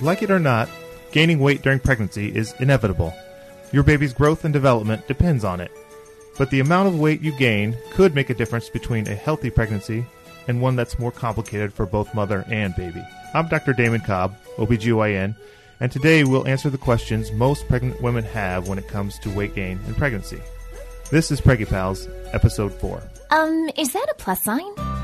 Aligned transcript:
Like 0.00 0.22
it 0.22 0.30
or 0.30 0.40
not, 0.40 0.68
gaining 1.12 1.38
weight 1.38 1.62
during 1.62 1.78
pregnancy 1.78 2.34
is 2.34 2.54
inevitable. 2.58 3.14
Your 3.72 3.82
baby's 3.82 4.12
growth 4.12 4.44
and 4.44 4.52
development 4.52 5.06
depends 5.06 5.44
on 5.44 5.60
it. 5.60 5.70
But 6.36 6.50
the 6.50 6.60
amount 6.60 6.88
of 6.88 6.98
weight 6.98 7.22
you 7.22 7.32
gain 7.32 7.76
could 7.92 8.14
make 8.14 8.28
a 8.30 8.34
difference 8.34 8.68
between 8.68 9.06
a 9.06 9.14
healthy 9.14 9.50
pregnancy 9.50 10.04
and 10.48 10.60
one 10.60 10.76
that's 10.76 10.98
more 10.98 11.12
complicated 11.12 11.72
for 11.72 11.86
both 11.86 12.14
mother 12.14 12.44
and 12.48 12.74
baby. 12.76 13.02
I'm 13.34 13.48
Dr. 13.48 13.72
Damon 13.72 14.00
Cobb, 14.00 14.36
OBGYN, 14.56 15.36
and 15.80 15.92
today 15.92 16.24
we'll 16.24 16.46
answer 16.46 16.70
the 16.70 16.78
questions 16.78 17.32
most 17.32 17.66
pregnant 17.68 18.00
women 18.02 18.24
have 18.24 18.68
when 18.68 18.78
it 18.78 18.88
comes 18.88 19.18
to 19.20 19.30
weight 19.30 19.54
gain 19.54 19.78
and 19.86 19.96
pregnancy. 19.96 20.40
This 21.10 21.30
is 21.30 21.40
Preggie 21.40 21.68
Pals, 21.68 22.08
episode 22.32 22.72
4. 22.74 23.02
Um, 23.30 23.70
is 23.76 23.92
that 23.92 24.06
a 24.10 24.14
plus 24.14 24.42
sign? 24.42 25.03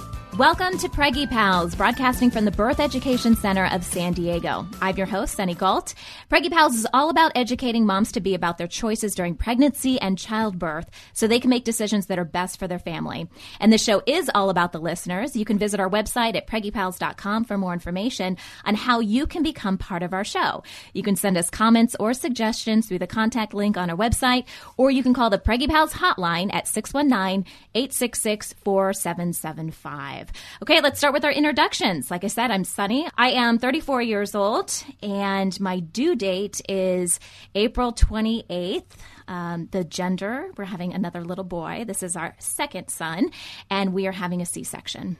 Welcome 0.37 0.77
to 0.77 0.87
Preggie 0.87 1.29
Pals, 1.29 1.75
broadcasting 1.75 2.31
from 2.31 2.45
the 2.45 2.51
Birth 2.51 2.79
Education 2.79 3.35
Center 3.35 3.65
of 3.65 3.83
San 3.83 4.13
Diego. 4.13 4.65
I'm 4.79 4.95
your 4.95 5.05
host, 5.05 5.35
Sunny 5.35 5.53
Gault. 5.53 5.93
Preggie 6.29 6.49
Pals 6.49 6.73
is 6.73 6.87
all 6.93 7.09
about 7.09 7.33
educating 7.35 7.85
moms 7.85 8.13
to 8.13 8.21
be 8.21 8.33
about 8.33 8.57
their 8.57 8.67
choices 8.67 9.13
during 9.13 9.35
pregnancy 9.35 9.99
and 9.99 10.17
childbirth 10.17 10.89
so 11.11 11.27
they 11.27 11.41
can 11.41 11.49
make 11.49 11.65
decisions 11.65 12.05
that 12.05 12.17
are 12.17 12.23
best 12.23 12.59
for 12.59 12.67
their 12.69 12.79
family. 12.79 13.27
And 13.59 13.73
the 13.73 13.77
show 13.77 14.01
is 14.07 14.31
all 14.33 14.49
about 14.49 14.71
the 14.71 14.79
listeners. 14.79 15.35
You 15.35 15.43
can 15.43 15.57
visit 15.57 15.81
our 15.81 15.89
website 15.89 16.37
at 16.37 16.47
preggiepals.com 16.47 17.43
for 17.43 17.57
more 17.57 17.73
information 17.73 18.37
on 18.63 18.75
how 18.75 19.01
you 19.01 19.27
can 19.27 19.43
become 19.43 19.77
part 19.77 20.01
of 20.01 20.13
our 20.13 20.23
show. 20.23 20.63
You 20.93 21.03
can 21.03 21.17
send 21.17 21.37
us 21.37 21.49
comments 21.49 21.97
or 21.99 22.13
suggestions 22.13 22.87
through 22.87 22.99
the 22.99 23.05
contact 23.05 23.53
link 23.53 23.75
on 23.75 23.89
our 23.89 23.97
website, 23.97 24.45
or 24.77 24.91
you 24.91 25.03
can 25.03 25.13
call 25.13 25.29
the 25.29 25.37
Preggie 25.37 25.67
Pals 25.67 25.91
hotline 25.91 26.53
at 26.53 26.69
619 26.69 27.45
866 27.75 28.53
4775. 28.63 30.20
Okay, 30.61 30.81
let's 30.81 30.97
start 30.97 31.13
with 31.13 31.25
our 31.25 31.31
introductions. 31.31 32.11
Like 32.11 32.23
I 32.23 32.27
said, 32.27 32.51
I'm 32.51 32.63
Sunny. 32.63 33.07
I 33.17 33.31
am 33.31 33.57
34 33.57 34.01
years 34.01 34.35
old, 34.35 34.71
and 35.01 35.57
my 35.59 35.79
due 35.79 36.15
date 36.15 36.61
is 36.67 37.19
April 37.55 37.93
28th. 37.93 38.83
Um, 39.27 39.69
the 39.71 39.83
gender, 39.83 40.51
we're 40.57 40.65
having 40.65 40.93
another 40.93 41.23
little 41.23 41.43
boy. 41.43 41.85
This 41.87 42.03
is 42.03 42.15
our 42.15 42.35
second 42.39 42.89
son, 42.89 43.29
and 43.69 43.93
we 43.93 44.07
are 44.07 44.11
having 44.11 44.41
a 44.41 44.45
C 44.45 44.63
section. 44.63 45.17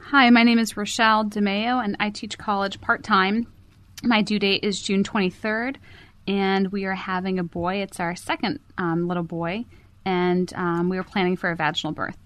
Hi, 0.00 0.28
my 0.30 0.42
name 0.42 0.58
is 0.58 0.76
Rochelle 0.76 1.24
DeMeo, 1.24 1.82
and 1.82 1.96
I 1.98 2.10
teach 2.10 2.36
college 2.36 2.80
part 2.80 3.02
time. 3.02 3.46
My 4.02 4.20
due 4.20 4.38
date 4.38 4.64
is 4.64 4.82
June 4.82 5.04
23rd, 5.04 5.76
and 6.26 6.70
we 6.70 6.84
are 6.84 6.94
having 6.94 7.38
a 7.38 7.44
boy. 7.44 7.76
It's 7.76 7.98
our 7.98 8.14
second 8.14 8.60
um, 8.76 9.08
little 9.08 9.22
boy, 9.22 9.64
and 10.04 10.52
um, 10.54 10.88
we 10.88 10.98
are 10.98 11.04
planning 11.04 11.36
for 11.36 11.50
a 11.50 11.56
vaginal 11.56 11.94
birth. 11.94 12.18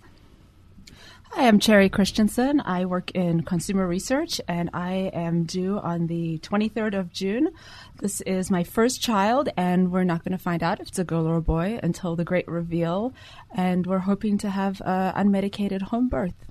Hi, 1.36 1.48
I'm 1.48 1.60
Cherry 1.60 1.90
Christensen. 1.90 2.62
I 2.64 2.86
work 2.86 3.10
in 3.10 3.42
consumer 3.42 3.86
research 3.86 4.40
and 4.48 4.70
I 4.72 5.10
am 5.12 5.44
due 5.44 5.78
on 5.78 6.06
the 6.06 6.38
23rd 6.38 6.98
of 6.98 7.12
June. 7.12 7.50
This 8.00 8.22
is 8.22 8.50
my 8.50 8.64
first 8.64 9.02
child, 9.02 9.50
and 9.54 9.92
we're 9.92 10.04
not 10.04 10.24
going 10.24 10.32
to 10.32 10.42
find 10.42 10.62
out 10.62 10.80
if 10.80 10.88
it's 10.88 10.98
a 10.98 11.04
girl 11.04 11.28
or 11.28 11.36
a 11.36 11.42
boy 11.42 11.78
until 11.82 12.16
the 12.16 12.24
great 12.24 12.48
reveal. 12.48 13.12
And 13.54 13.86
we're 13.86 13.98
hoping 13.98 14.38
to 14.38 14.48
have 14.48 14.80
an 14.86 15.12
unmedicated 15.12 15.82
home 15.82 16.08
birth. 16.08 16.46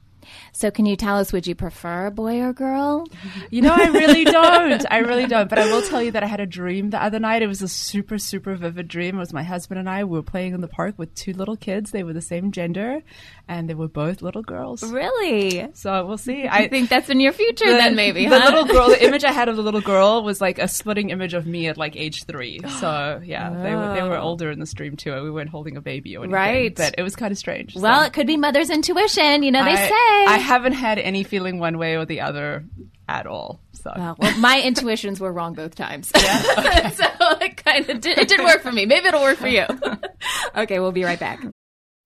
So, 0.51 0.71
can 0.71 0.85
you 0.85 0.95
tell 0.95 1.17
us, 1.17 1.33
would 1.33 1.47
you 1.47 1.55
prefer 1.55 2.07
a 2.07 2.11
boy 2.11 2.41
or 2.41 2.53
girl? 2.53 3.07
You 3.49 3.61
know, 3.61 3.73
I 3.73 3.87
really 3.87 4.23
don't. 4.25 4.85
I 4.89 4.99
really 4.99 5.27
don't. 5.27 5.49
But 5.49 5.59
I 5.59 5.71
will 5.71 5.81
tell 5.81 6.01
you 6.01 6.11
that 6.11 6.23
I 6.23 6.27
had 6.27 6.39
a 6.39 6.45
dream 6.45 6.89
the 6.89 7.01
other 7.01 7.19
night. 7.19 7.41
It 7.41 7.47
was 7.47 7.61
a 7.61 7.67
super, 7.67 8.17
super 8.17 8.55
vivid 8.55 8.87
dream. 8.87 9.15
It 9.15 9.19
was 9.19 9.33
my 9.33 9.43
husband 9.43 9.79
and 9.79 9.89
I. 9.89 10.03
We 10.03 10.17
were 10.17 10.23
playing 10.23 10.53
in 10.53 10.61
the 10.61 10.67
park 10.67 10.95
with 10.97 11.13
two 11.15 11.33
little 11.33 11.55
kids. 11.55 11.91
They 11.91 12.03
were 12.03 12.13
the 12.13 12.21
same 12.21 12.51
gender, 12.51 13.01
and 13.47 13.69
they 13.69 13.73
were 13.73 13.87
both 13.87 14.21
little 14.21 14.43
girls. 14.43 14.83
Really? 14.83 15.67
So 15.73 16.05
we'll 16.05 16.17
see. 16.17 16.47
I 16.47 16.67
think 16.67 16.89
that's 16.89 17.09
in 17.09 17.19
your 17.19 17.33
future, 17.33 17.71
the, 17.71 17.77
then 17.77 17.95
maybe. 17.95 18.27
The 18.27 18.39
huh? 18.39 18.45
little 18.45 18.65
girl, 18.65 18.89
the 18.89 19.03
image 19.03 19.23
I 19.23 19.31
had 19.31 19.49
of 19.49 19.55
the 19.55 19.63
little 19.63 19.81
girl 19.93 20.23
was 20.23 20.41
like 20.41 20.59
a 20.59 20.67
splitting 20.67 21.09
image 21.09 21.33
of 21.33 21.45
me 21.45 21.67
at 21.67 21.77
like 21.77 21.95
age 21.95 22.23
three. 22.25 22.59
So 22.79 23.21
yeah, 23.23 23.51
oh. 23.51 23.63
they 23.63 23.75
were 23.75 23.93
they 23.93 24.01
were 24.01 24.17
oh. 24.17 24.23
older 24.23 24.51
in 24.51 24.59
the 24.59 24.65
stream 24.65 24.95
too. 24.95 25.13
We 25.23 25.31
weren't 25.31 25.49
holding 25.49 25.77
a 25.77 25.81
baby 25.81 26.17
or 26.17 26.23
anything. 26.23 26.33
Right. 26.33 26.75
But 26.75 26.95
it 26.97 27.03
was 27.03 27.15
kind 27.15 27.31
of 27.31 27.37
strange. 27.37 27.75
Well, 27.75 28.01
so. 28.01 28.07
it 28.07 28.13
could 28.13 28.27
be 28.27 28.37
mother's 28.37 28.69
intuition. 28.69 29.43
You 29.43 29.51
know, 29.51 29.63
they 29.63 29.71
I, 29.71 29.89
say. 29.89 30.14
I 30.27 30.37
haven't 30.37 30.73
had 30.73 30.99
any 30.99 31.23
feeling 31.23 31.59
one 31.59 31.77
way 31.77 31.95
or 31.95 32.05
the 32.05 32.21
other 32.21 32.65
at 33.07 33.27
all. 33.27 33.61
So. 33.73 33.91
Well, 33.95 34.15
well 34.17 34.37
my 34.39 34.61
intuitions 34.61 35.19
were 35.19 35.31
wrong 35.31 35.53
both 35.53 35.75
times. 35.75 36.11
Yeah. 36.15 36.89
so 36.89 37.05
it 37.41 37.63
kind 37.63 37.89
of 37.89 38.01
did, 38.01 38.17
it 38.17 38.27
did 38.27 38.39
work 38.41 38.61
for 38.61 38.71
me. 38.71 38.85
Maybe 38.85 39.07
it'll 39.07 39.21
work 39.21 39.37
for 39.37 39.47
you. 39.47 39.65
okay, 40.55 40.79
we'll 40.79 40.91
be 40.91 41.03
right 41.03 41.19
back. 41.19 41.39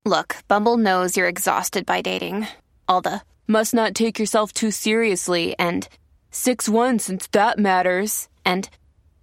Look, 0.06 0.38
Bumble 0.48 0.78
knows 0.78 1.16
you're 1.16 1.28
exhausted 1.28 1.86
by 1.86 2.02
dating. 2.02 2.48
All 2.88 3.02
the 3.02 3.22
must 3.48 3.74
not 3.74 3.96
take 3.96 4.20
yourself 4.20 4.54
too 4.54 4.72
seriously 4.72 5.56
and 5.58 5.88
6 6.32 6.70
1 6.70 7.00
since 7.00 7.28
that 7.28 7.58
matters. 7.60 8.30
And 8.46 8.70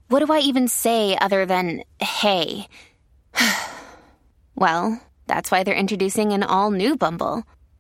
what 0.08 0.25
do 0.25 0.32
I 0.32 0.41
even 0.41 0.69
say 0.69 1.16
other 1.20 1.46
than 1.46 1.82
hey? 2.00 2.69
well, 4.54 5.00
that's 5.26 5.50
why 5.50 5.62
they're 5.62 5.75
introducing 5.75 6.32
an 6.32 6.42
all 6.42 6.70
new 6.70 6.96
Bumble. 6.96 7.44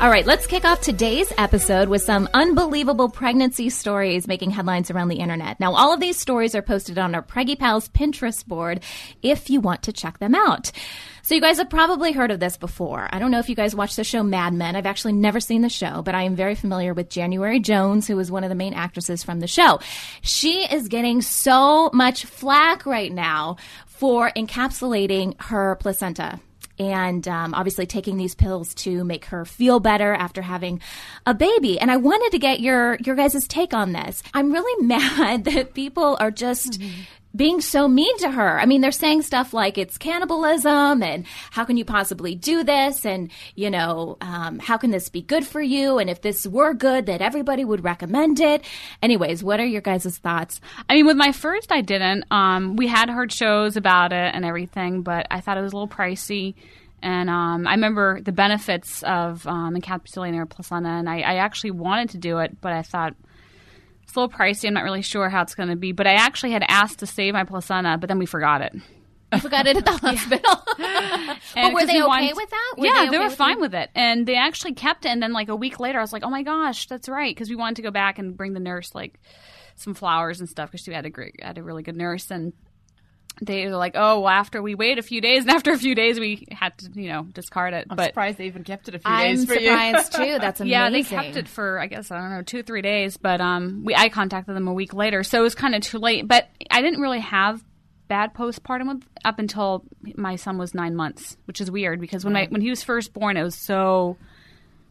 All 0.00 0.08
right, 0.08 0.24
let's 0.24 0.46
kick 0.46 0.64
off 0.64 0.80
today's 0.80 1.30
episode 1.36 1.90
with 1.90 2.00
some 2.00 2.26
unbelievable 2.32 3.10
pregnancy 3.10 3.68
stories 3.68 4.26
making 4.26 4.48
headlines 4.48 4.90
around 4.90 5.08
the 5.08 5.18
internet. 5.18 5.60
Now, 5.60 5.74
all 5.74 5.92
of 5.92 6.00
these 6.00 6.16
stories 6.16 6.54
are 6.54 6.62
posted 6.62 6.96
on 6.96 7.14
our 7.14 7.20
Preggie 7.20 7.58
Pals 7.58 7.90
Pinterest 7.90 8.46
board 8.46 8.82
if 9.20 9.50
you 9.50 9.60
want 9.60 9.82
to 9.82 9.92
check 9.92 10.18
them 10.18 10.34
out. 10.34 10.72
So 11.20 11.34
you 11.34 11.42
guys 11.42 11.58
have 11.58 11.68
probably 11.68 12.12
heard 12.12 12.30
of 12.30 12.40
this 12.40 12.56
before. 12.56 13.10
I 13.12 13.18
don't 13.18 13.30
know 13.30 13.40
if 13.40 13.50
you 13.50 13.54
guys 13.54 13.74
watch 13.74 13.94
the 13.94 14.02
show 14.02 14.22
Mad 14.22 14.54
Men. 14.54 14.74
I've 14.74 14.86
actually 14.86 15.12
never 15.12 15.38
seen 15.38 15.60
the 15.60 15.68
show, 15.68 16.00
but 16.00 16.14
I 16.14 16.22
am 16.22 16.34
very 16.34 16.54
familiar 16.54 16.94
with 16.94 17.10
January 17.10 17.60
Jones, 17.60 18.06
who 18.06 18.18
is 18.20 18.32
one 18.32 18.42
of 18.42 18.48
the 18.48 18.54
main 18.54 18.72
actresses 18.72 19.22
from 19.22 19.40
the 19.40 19.46
show. 19.46 19.80
She 20.22 20.64
is 20.64 20.88
getting 20.88 21.20
so 21.20 21.90
much 21.92 22.24
flack 22.24 22.86
right 22.86 23.12
now 23.12 23.58
for 23.86 24.30
encapsulating 24.30 25.38
her 25.42 25.76
placenta 25.76 26.40
and 26.80 27.28
um, 27.28 27.52
obviously 27.52 27.84
taking 27.84 28.16
these 28.16 28.34
pills 28.34 28.72
to 28.74 29.04
make 29.04 29.26
her 29.26 29.44
feel 29.44 29.80
better 29.80 30.14
after 30.14 30.40
having 30.40 30.80
a 31.26 31.34
baby. 31.34 31.78
And 31.78 31.90
I 31.90 31.98
wanted 31.98 32.32
to 32.32 32.38
get 32.38 32.60
your 32.60 32.96
your 33.04 33.14
guys' 33.14 33.46
take 33.46 33.74
on 33.74 33.92
this. 33.92 34.22
I'm 34.32 34.50
really 34.50 34.86
mad 34.86 35.44
that 35.44 35.74
people 35.74 36.16
are 36.18 36.30
just. 36.30 36.80
Mm-hmm 36.80 37.00
being 37.34 37.60
so 37.60 37.86
mean 37.86 38.16
to 38.18 38.30
her. 38.30 38.60
I 38.60 38.66
mean, 38.66 38.80
they're 38.80 38.90
saying 38.90 39.22
stuff 39.22 39.54
like 39.54 39.78
it's 39.78 39.98
cannibalism 39.98 41.02
and 41.02 41.24
how 41.50 41.64
can 41.64 41.76
you 41.76 41.84
possibly 41.84 42.34
do 42.34 42.64
this? 42.64 43.06
And, 43.06 43.30
you 43.54 43.70
know, 43.70 44.16
um, 44.20 44.58
how 44.58 44.76
can 44.76 44.90
this 44.90 45.08
be 45.08 45.22
good 45.22 45.46
for 45.46 45.60
you? 45.60 45.98
And 45.98 46.10
if 46.10 46.22
this 46.22 46.46
were 46.46 46.74
good, 46.74 47.06
that 47.06 47.22
everybody 47.22 47.64
would 47.64 47.84
recommend 47.84 48.40
it. 48.40 48.64
Anyways, 49.02 49.44
what 49.44 49.60
are 49.60 49.66
your 49.66 49.80
guys' 49.80 50.18
thoughts? 50.18 50.60
I 50.88 50.94
mean, 50.94 51.06
with 51.06 51.16
my 51.16 51.32
first, 51.32 51.70
I 51.70 51.82
didn't. 51.82 52.24
Um, 52.30 52.76
we 52.76 52.88
had 52.88 53.08
heard 53.08 53.32
shows 53.32 53.76
about 53.76 54.12
it 54.12 54.34
and 54.34 54.44
everything, 54.44 55.02
but 55.02 55.26
I 55.30 55.40
thought 55.40 55.56
it 55.56 55.62
was 55.62 55.72
a 55.72 55.76
little 55.76 55.88
pricey. 55.88 56.54
And 57.02 57.30
um, 57.30 57.66
I 57.66 57.72
remember 57.72 58.20
the 58.20 58.32
benefits 58.32 59.02
of 59.04 59.46
um, 59.46 59.74
encapsulating 59.74 60.36
her 60.36 60.46
placenta, 60.46 60.88
and 60.88 61.08
I, 61.08 61.20
I 61.20 61.34
actually 61.36 61.70
wanted 61.70 62.10
to 62.10 62.18
do 62.18 62.38
it, 62.38 62.60
but 62.60 62.72
I 62.72 62.82
thought– 62.82 63.14
It's 64.10 64.16
a 64.16 64.20
little 64.20 64.36
pricey. 64.36 64.66
I'm 64.66 64.74
not 64.74 64.82
really 64.82 65.02
sure 65.02 65.28
how 65.28 65.42
it's 65.42 65.54
going 65.54 65.68
to 65.68 65.76
be, 65.76 65.92
but 65.92 66.04
I 66.04 66.14
actually 66.14 66.50
had 66.50 66.64
asked 66.66 66.98
to 66.98 67.06
save 67.06 67.32
my 67.32 67.44
placenta, 67.44 67.96
but 67.96 68.08
then 68.08 68.18
we 68.18 68.26
forgot 68.26 68.60
it. 68.60 68.74
You 69.32 69.38
forgot 69.38 69.68
it 69.68 69.76
at 69.76 69.84
the 69.84 69.92
hospital. 69.98 70.64
but 71.54 71.72
were 71.72 71.86
they 71.86 72.02
okay 72.02 72.32
with 72.32 72.50
that? 72.50 72.74
Were 72.76 72.86
yeah, 72.86 73.04
they, 73.04 73.10
they, 73.10 73.18
were 73.18 73.26
with 73.26 73.36
fine 73.36 73.58
you? 73.58 73.60
with 73.60 73.72
it, 73.72 73.88
and 73.94 74.26
they 74.26 74.34
actually 74.34 74.72
kept 74.72 75.04
it. 75.04 75.10
And 75.10 75.22
then 75.22 75.32
like 75.32 75.48
a 75.48 75.54
week 75.54 75.78
later, 75.78 75.98
I 75.98 76.00
was 76.00 76.12
like, 76.12 76.24
"Oh 76.24 76.28
my 76.28 76.42
gosh, 76.42 76.88
that's 76.88 77.08
right," 77.08 77.32
because 77.32 77.50
we 77.50 77.54
wanted 77.54 77.76
to 77.76 77.82
go 77.82 77.92
back 77.92 78.18
and 78.18 78.36
bring 78.36 78.52
the 78.52 78.58
nurse 78.58 78.96
like 78.96 79.20
some 79.76 79.94
flowers 79.94 80.40
and 80.40 80.48
stuff 80.48 80.72
because 80.72 80.84
she 80.84 80.92
had 80.92 81.06
a 81.06 81.10
great, 81.10 81.40
had 81.40 81.56
a 81.56 81.62
really 81.62 81.84
good 81.84 81.94
nurse, 81.94 82.32
and 82.32 82.52
they 83.40 83.66
were 83.66 83.76
like, 83.76 83.92
"Oh, 83.94 84.20
well, 84.20 84.28
after 84.28 84.60
we 84.62 84.74
wait 84.74 84.98
a 84.98 85.02
few 85.02 85.20
days, 85.20 85.42
and 85.42 85.50
after 85.50 85.70
a 85.72 85.78
few 85.78 85.94
days, 85.94 86.20
we 86.20 86.46
had 86.50 86.76
to, 86.78 86.90
you 86.94 87.08
know, 87.08 87.22
discard 87.22 87.74
it." 87.74 87.86
I'm 87.88 87.96
but 87.96 88.06
surprised 88.08 88.38
they 88.38 88.46
even 88.46 88.64
kept 88.64 88.88
it 88.88 88.94
a 88.94 88.98
few 88.98 89.10
I'm 89.10 89.36
days 89.36 89.46
for 89.46 89.54
surprised 89.54 90.12
too. 90.16 90.38
That's 90.38 90.60
amazing. 90.60 90.72
yeah, 90.72 90.90
they 90.90 91.02
kept 91.02 91.36
it 91.36 91.48
for 91.48 91.78
I 91.78 91.86
guess 91.86 92.10
I 92.10 92.18
don't 92.20 92.30
know 92.30 92.42
two 92.42 92.62
three 92.62 92.82
days, 92.82 93.16
but 93.16 93.40
um, 93.40 93.82
we 93.84 93.94
I 93.94 94.08
contacted 94.08 94.54
them 94.54 94.68
a 94.68 94.72
week 94.74 94.92
later, 94.94 95.22
so 95.22 95.40
it 95.40 95.42
was 95.42 95.54
kind 95.54 95.74
of 95.74 95.82
too 95.82 95.98
late. 95.98 96.28
But 96.28 96.48
I 96.70 96.82
didn't 96.82 97.00
really 97.00 97.20
have 97.20 97.62
bad 98.08 98.34
postpartum 98.34 98.88
with, 98.88 99.04
up 99.24 99.38
until 99.38 99.84
my 100.16 100.34
son 100.36 100.58
was 100.58 100.74
nine 100.74 100.96
months, 100.96 101.36
which 101.44 101.60
is 101.60 101.70
weird 101.70 102.00
because 102.00 102.24
when 102.24 102.32
my 102.34 102.46
when 102.50 102.60
he 102.60 102.68
was 102.70 102.82
first 102.82 103.12
born, 103.12 103.36
it 103.36 103.42
was 103.42 103.54
so 103.54 104.16